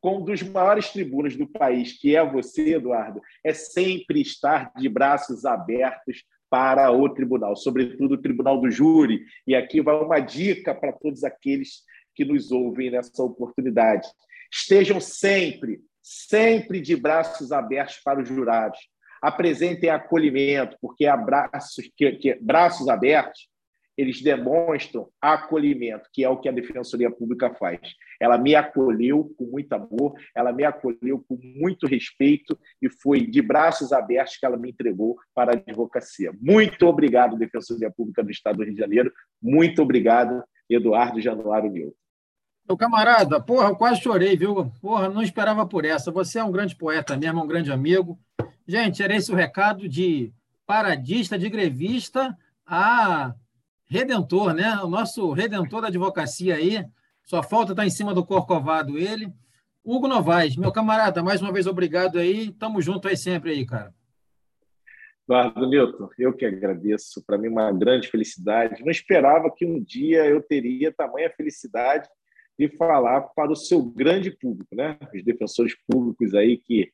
com 0.00 0.18
um 0.18 0.24
dos 0.24 0.42
maiores 0.42 0.90
tribunos 0.90 1.36
do 1.36 1.46
país, 1.46 1.92
que 1.92 2.16
é 2.16 2.28
você, 2.28 2.74
Eduardo, 2.74 3.20
é 3.44 3.54
sempre 3.54 4.20
estar 4.20 4.72
de 4.76 4.88
braços 4.88 5.44
abertos 5.44 6.24
para 6.50 6.90
o 6.90 7.08
tribunal, 7.08 7.54
sobretudo 7.54 8.14
o 8.14 8.20
tribunal 8.20 8.60
do 8.60 8.68
júri. 8.68 9.24
E 9.46 9.54
aqui 9.54 9.80
vai 9.80 9.94
uma 9.94 10.18
dica 10.18 10.74
para 10.74 10.92
todos 10.92 11.22
aqueles 11.22 11.82
que 12.16 12.24
nos 12.24 12.50
ouvem 12.50 12.90
nessa 12.90 13.22
oportunidade. 13.22 14.08
Estejam 14.52 15.00
sempre, 15.00 15.80
sempre 16.02 16.80
de 16.80 16.96
braços 16.96 17.52
abertos 17.52 18.00
para 18.02 18.20
os 18.20 18.28
jurados 18.28 18.91
apresentem 19.22 19.88
acolhimento, 19.88 20.76
porque 20.80 21.06
abraços, 21.06 21.88
que, 21.96 22.12
que, 22.12 22.34
braços 22.40 22.88
abertos 22.88 23.48
eles 23.96 24.22
demonstram 24.22 25.08
acolhimento, 25.20 26.08
que 26.12 26.24
é 26.24 26.28
o 26.28 26.38
que 26.38 26.48
a 26.48 26.52
Defensoria 26.52 27.10
Pública 27.10 27.54
faz. 27.54 27.78
Ela 28.20 28.38
me 28.38 28.54
acolheu 28.54 29.32
com 29.36 29.44
muito 29.44 29.72
amor, 29.74 30.14
ela 30.34 30.52
me 30.52 30.64
acolheu 30.64 31.22
com 31.28 31.38
muito 31.42 31.86
respeito 31.86 32.58
e 32.80 32.88
foi 32.88 33.20
de 33.20 33.42
braços 33.42 33.92
abertos 33.92 34.36
que 34.38 34.46
ela 34.46 34.56
me 34.56 34.70
entregou 34.70 35.16
para 35.34 35.52
a 35.52 35.56
advocacia. 35.56 36.32
Muito 36.40 36.86
obrigado, 36.86 37.38
Defensoria 37.38 37.90
Pública 37.90 38.24
do 38.24 38.30
Estado 38.30 38.56
do 38.56 38.64
Rio 38.64 38.74
de 38.74 38.80
Janeiro. 38.80 39.12
Muito 39.40 39.82
obrigado, 39.82 40.42
Eduardo 40.70 41.20
Januário 41.20 41.70
Nilton. 41.70 42.01
Meu 42.68 42.76
camarada, 42.76 43.40
porra, 43.40 43.68
eu 43.68 43.76
quase 43.76 44.00
chorei, 44.00 44.36
viu? 44.36 44.72
Porra, 44.80 45.08
não 45.08 45.22
esperava 45.22 45.66
por 45.66 45.84
essa. 45.84 46.10
Você 46.10 46.38
é 46.38 46.44
um 46.44 46.52
grande 46.52 46.76
poeta 46.76 47.16
mesmo, 47.16 47.42
um 47.42 47.46
grande 47.46 47.72
amigo. 47.72 48.18
Gente, 48.66 49.02
era 49.02 49.16
esse 49.16 49.32
o 49.32 49.34
recado 49.34 49.88
de 49.88 50.32
paradista, 50.66 51.38
de 51.38 51.48
grevista 51.48 52.36
a 52.64 53.34
redentor, 53.86 54.54
né? 54.54 54.76
O 54.76 54.88
nosso 54.88 55.32
redentor 55.32 55.82
da 55.82 55.88
advocacia 55.88 56.54
aí. 56.54 56.84
Só 57.24 57.42
falta 57.42 57.72
estar 57.72 57.82
tá 57.82 57.86
em 57.86 57.90
cima 57.90 58.14
do 58.14 58.24
corcovado 58.24 58.96
ele. 58.96 59.32
Hugo 59.84 60.06
Novaes, 60.06 60.56
meu 60.56 60.70
camarada, 60.70 61.22
mais 61.22 61.42
uma 61.42 61.52
vez 61.52 61.66
obrigado 61.66 62.18
aí. 62.18 62.52
Tamo 62.52 62.80
junto 62.80 63.08
aí 63.08 63.16
sempre 63.16 63.50
aí, 63.50 63.66
cara. 63.66 63.92
Eduardo 65.24 65.68
Newton, 65.68 66.08
eu 66.18 66.32
que 66.32 66.44
agradeço. 66.44 67.22
Para 67.24 67.38
mim, 67.38 67.48
uma 67.48 67.72
grande 67.72 68.08
felicidade. 68.08 68.84
Não 68.84 68.90
esperava 68.90 69.50
que 69.50 69.66
um 69.66 69.82
dia 69.82 70.24
eu 70.26 70.42
teria 70.42 70.92
tamanha 70.92 71.30
felicidade 71.30 72.08
de 72.58 72.68
falar 72.68 73.22
para 73.34 73.50
o 73.52 73.56
seu 73.56 73.82
grande 73.82 74.30
público, 74.30 74.74
né? 74.74 74.98
Os 75.14 75.24
defensores 75.24 75.74
públicos 75.86 76.34
aí 76.34 76.56
que 76.58 76.90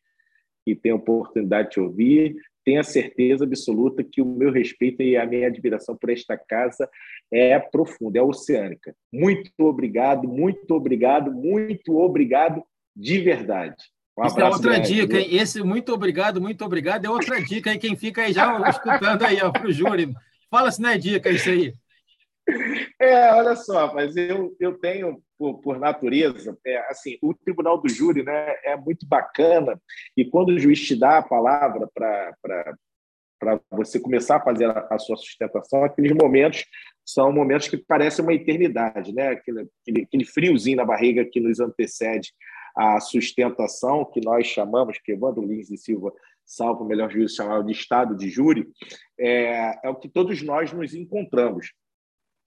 que 0.68 0.76
tem 0.76 0.92
a 0.92 0.96
oportunidade 0.96 1.68
de 1.68 1.74
te 1.74 1.80
ouvir. 1.80 2.36
Tenha 2.64 2.82
certeza 2.82 3.44
absoluta 3.44 4.04
que 4.04 4.20
o 4.20 4.26
meu 4.26 4.52
respeito 4.52 5.02
e 5.02 5.16
a 5.16 5.24
minha 5.24 5.46
admiração 5.46 5.96
por 5.96 6.10
esta 6.10 6.36
casa 6.36 6.88
é 7.32 7.58
profunda, 7.58 8.18
é 8.18 8.22
oceânica. 8.22 8.94
Muito 9.10 9.50
obrigado, 9.60 10.28
muito 10.28 10.70
obrigado, 10.74 11.32
muito 11.32 11.96
obrigado 11.96 12.62
de 12.94 13.18
verdade. 13.18 13.76
Um 14.18 14.26
Isso 14.26 14.40
é 14.40 14.44
outra 14.44 14.72
grande, 14.72 14.94
dica, 14.94 15.18
hein? 15.18 15.28
Esse 15.36 15.62
muito 15.62 15.94
obrigado, 15.94 16.40
muito 16.40 16.62
obrigado 16.64 17.06
é 17.06 17.10
outra 17.10 17.40
dica 17.42 17.70
aí. 17.70 17.78
Quem 17.78 17.96
fica 17.96 18.22
aí 18.22 18.32
já 18.32 18.68
escutando 18.68 19.22
aí 19.22 19.38
para 19.38 19.66
o 19.66 19.72
júri. 19.72 20.12
Fala 20.50 20.70
se 20.70 20.82
não 20.82 20.90
é 20.90 20.98
dica 20.98 21.30
isso 21.30 21.48
aí. 21.48 21.72
É, 23.00 23.32
olha 23.32 23.54
só, 23.54 23.92
mas 23.94 24.16
eu, 24.16 24.56
eu 24.58 24.78
tenho, 24.78 25.22
por, 25.38 25.60
por 25.60 25.78
natureza, 25.78 26.56
é, 26.66 26.78
assim, 26.90 27.18
o 27.22 27.34
tribunal 27.34 27.80
do 27.80 27.88
júri 27.88 28.22
né, 28.22 28.56
é 28.64 28.76
muito 28.76 29.06
bacana, 29.06 29.80
e 30.16 30.24
quando 30.24 30.48
o 30.48 30.58
juiz 30.58 30.80
te 30.80 30.98
dá 30.98 31.18
a 31.18 31.22
palavra 31.22 31.88
para 31.94 33.60
você 33.70 34.00
começar 34.00 34.36
a 34.36 34.42
fazer 34.42 34.64
a, 34.66 34.88
a, 34.90 34.98
sua 34.98 35.16
sustentação, 35.16 35.84
aqueles 35.84 36.12
momentos 36.12 36.64
são 37.04 37.32
momentos 37.32 37.68
que 37.68 37.76
parecem 37.76 38.24
uma 38.24 38.34
eternidade, 38.34 39.14
né? 39.14 39.28
aquele, 39.28 39.68
aquele, 39.82 40.02
aquele 40.04 40.24
friozinho 40.24 40.78
na 40.78 40.84
barriga 40.84 41.24
que 41.24 41.40
nos 41.40 41.60
antecede 41.60 42.32
a 42.76 43.00
sustentação, 43.00 44.04
que 44.04 44.20
nós 44.20 44.46
chamamos, 44.46 44.98
que 44.98 45.12
Evandro 45.12 45.44
Lins 45.44 45.70
e 45.70 45.76
Silva, 45.76 46.12
salvo 46.44 46.84
o 46.84 46.86
melhor 46.86 47.10
juízo, 47.10 47.36
chamava 47.36 47.62
de 47.64 47.72
estado 47.72 48.16
de 48.16 48.28
júri, 48.28 48.66
é, 49.18 49.86
é 49.86 49.88
o 49.88 49.96
que 49.96 50.08
todos 50.08 50.42
nós 50.42 50.72
nos 50.72 50.94
encontramos. 50.94 51.72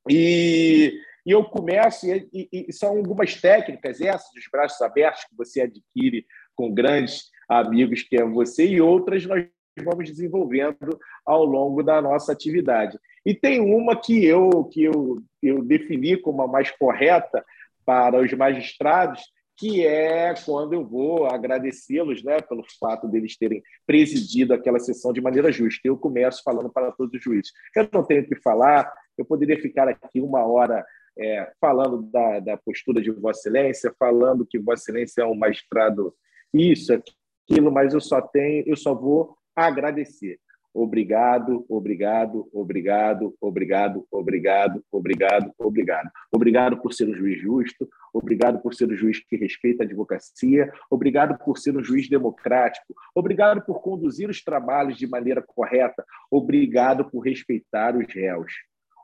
E, 0.10 1.00
e 1.26 1.32
eu 1.32 1.44
começo, 1.44 2.08
e, 2.08 2.50
e, 2.52 2.74
são 2.74 2.98
algumas 2.98 3.40
técnicas, 3.40 4.02
essas 4.02 4.32
dos 4.34 4.46
braços 4.52 4.82
abertos, 4.82 5.26
que 5.26 5.36
você 5.36 5.62
adquire 5.62 6.26
com 6.56 6.74
grandes 6.74 7.30
amigos, 7.50 8.04
que 8.04 8.18
é 8.18 8.26
você, 8.26 8.66
e 8.66 8.82
outras 8.82 9.26
nós 9.26 9.46
vamos 9.84 10.10
desenvolvendo 10.10 11.00
ao 11.26 11.46
longo 11.46 11.84
da 11.84 12.02
nossa 12.02 12.32
atividade. 12.32 12.98
E 13.26 13.34
tem 13.34 13.62
uma 13.62 13.96
que 13.96 14.26
eu, 14.26 14.66
que 14.66 14.84
eu, 14.84 15.22
eu 15.42 15.64
defini 15.64 16.18
como 16.18 16.42
a 16.42 16.48
mais 16.48 16.72
correta 16.72 17.46
para 17.86 18.20
os 18.20 18.32
magistrados, 18.34 19.22
que 19.62 19.86
é 19.86 20.34
quando 20.44 20.74
eu 20.74 20.84
vou 20.84 21.28
agradecê-los 21.28 22.24
né, 22.24 22.42
pelo 22.42 22.64
fato 22.80 23.08
deles 23.08 23.38
terem 23.38 23.62
presidido 23.86 24.56
aquela 24.56 24.80
sessão 24.80 25.14
de 25.14 25.22
maneira 25.22 25.52
justa. 25.52 25.82
Eu 25.84 25.96
começo 25.96 26.42
falando 26.44 26.68
para 26.68 26.92
todos 26.92 27.14
os 27.14 27.24
juízes. 27.24 27.52
Eu 27.76 27.88
não 27.94 28.04
tenho 28.04 28.28
que 28.28 28.36
falar, 28.38 28.92
eu 29.16 29.24
poderia 29.24 29.62
ficar 29.62 29.88
aqui 29.88 30.20
uma 30.20 30.44
hora 30.44 30.84
é, 31.16 31.52
falando 31.62 32.02
da, 32.02 32.40
da, 32.40 32.58
postura 32.58 33.00
de 33.00 33.12
Vossa 33.12 33.42
Excelência, 33.42 33.94
falando 34.00 34.48
que 34.48 34.58
Vossa 34.58 34.82
Excelência 34.82 35.22
é 35.22 35.26
um 35.28 35.36
magistrado 35.36 36.12
isso, 36.52 36.92
aquilo, 36.92 37.72
mas 37.72 37.94
eu 37.94 38.02
só 38.02 38.20
tenho, 38.20 38.64
eu 38.66 38.76
só 38.76 38.96
vou 38.96 39.38
agradecer. 39.56 40.40
Obrigado, 40.74 41.66
obrigado, 41.68 42.48
obrigado, 42.54 43.36
obrigado, 43.42 44.08
obrigado, 44.10 44.84
obrigado, 44.90 45.54
obrigado. 45.60 46.10
Obrigado 46.32 46.78
por 46.78 46.94
ser 46.94 47.10
um 47.10 47.14
juiz 47.14 47.42
justo, 47.42 47.90
obrigado 48.14 48.62
por 48.62 48.74
ser 48.74 48.90
um 48.90 48.96
juiz 48.96 49.20
que 49.20 49.36
respeita 49.36 49.84
a 49.84 49.86
advocacia, 49.86 50.72
obrigado 50.90 51.38
por 51.44 51.58
ser 51.58 51.76
um 51.76 51.84
juiz 51.84 52.08
democrático, 52.08 52.96
obrigado 53.14 53.62
por 53.66 53.82
conduzir 53.82 54.30
os 54.30 54.42
trabalhos 54.42 54.98
de 54.98 55.08
maneira 55.08 55.42
correta, 55.42 56.06
obrigado 56.30 57.10
por 57.10 57.20
respeitar 57.20 57.98
os 57.98 58.08
réus. 58.08 58.54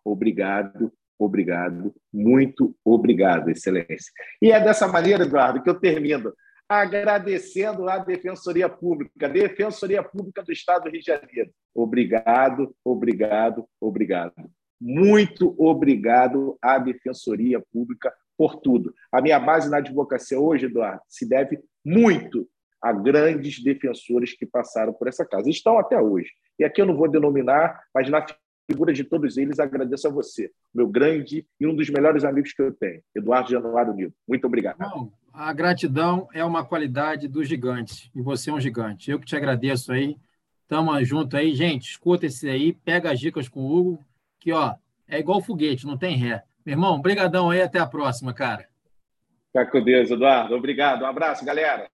Obrigado, 0.05 0.93
obrigado, 1.19 1.93
muito 2.13 2.73
obrigado, 2.83 3.49
Excelência. 3.49 4.11
E 4.41 4.53
é 4.53 4.63
dessa 4.63 4.87
maneira, 4.87 5.25
Eduardo, 5.25 5.61
que 5.61 5.69
eu 5.69 5.75
termino 5.75 6.31
agradecendo 6.67 7.87
à 7.89 7.97
Defensoria 7.97 8.67
Pública, 8.67 9.29
Defensoria 9.29 10.03
Pública 10.03 10.43
do 10.43 10.51
Estado 10.51 10.83
do 10.83 10.89
Rio 10.89 10.99
de 10.99 11.05
Janeiro. 11.05 11.51
Obrigado, 11.73 12.75
obrigado, 12.83 13.65
obrigado. 13.79 14.33
Muito 14.79 15.55
obrigado 15.57 16.57
à 16.61 16.77
Defensoria 16.77 17.63
Pública 17.71 18.13
por 18.37 18.57
tudo. 18.57 18.93
A 19.11 19.21
minha 19.21 19.39
base 19.39 19.69
na 19.69 19.77
advocacia 19.77 20.39
hoje, 20.39 20.65
Eduardo, 20.65 21.01
se 21.07 21.27
deve 21.27 21.59
muito 21.83 22.47
a 22.81 22.91
grandes 22.91 23.63
defensores 23.63 24.33
que 24.33 24.45
passaram 24.45 24.93
por 24.93 25.07
essa 25.07 25.25
casa. 25.25 25.49
Estão 25.49 25.79
até 25.79 25.99
hoje. 25.99 26.29
E 26.59 26.63
aqui 26.63 26.81
eu 26.81 26.85
não 26.85 26.95
vou 26.95 27.09
denominar, 27.09 27.81
mas 27.93 28.09
na 28.09 28.23
figura 28.69 28.93
de 28.93 29.03
todos 29.03 29.37
eles, 29.37 29.59
agradeço 29.59 30.07
a 30.07 30.11
você, 30.11 30.51
meu 30.73 30.87
grande 30.87 31.47
e 31.59 31.65
um 31.65 31.75
dos 31.75 31.89
melhores 31.89 32.23
amigos 32.23 32.51
que 32.51 32.61
eu 32.61 32.73
tenho, 32.73 33.01
Eduardo 33.15 33.49
Januário 33.49 33.93
Nilo. 33.93 34.13
Muito 34.27 34.45
obrigado. 34.45 34.77
Não, 34.77 35.11
a 35.37 35.53
gratidão 35.53 36.27
é 36.33 36.43
uma 36.43 36.65
qualidade 36.65 37.27
dos 37.27 37.47
gigantes, 37.47 38.09
e 38.15 38.19
você 38.23 38.49
é 38.49 38.53
um 38.53 38.59
gigante. 38.59 39.11
Eu 39.11 39.19
que 39.19 39.25
te 39.27 39.35
agradeço 39.35 39.91
aí. 39.91 40.17
Tamo 40.67 40.91
junto 41.05 41.37
aí, 41.37 41.53
gente. 41.53 41.91
Escuta 41.91 42.25
esse 42.25 42.49
aí, 42.49 42.73
pega 42.73 43.11
as 43.11 43.19
dicas 43.19 43.47
com 43.47 43.59
o 43.59 43.71
Hugo, 43.71 44.05
que 44.39 44.51
ó, 44.51 44.73
é 45.07 45.19
igual 45.19 45.39
foguete, 45.39 45.85
não 45.85 45.95
tem 45.95 46.17
ré. 46.17 46.43
Meu 46.65 46.73
irmão, 46.73 46.99
brigadão 46.99 47.51
aí, 47.51 47.61
até 47.61 47.77
a 47.77 47.85
próxima, 47.85 48.33
cara. 48.33 48.67
Fica 49.51 49.65
com 49.67 49.83
Deus, 49.83 50.09
Eduardo. 50.09 50.55
Obrigado. 50.55 51.03
Um 51.03 51.07
abraço, 51.07 51.45
galera. 51.45 51.87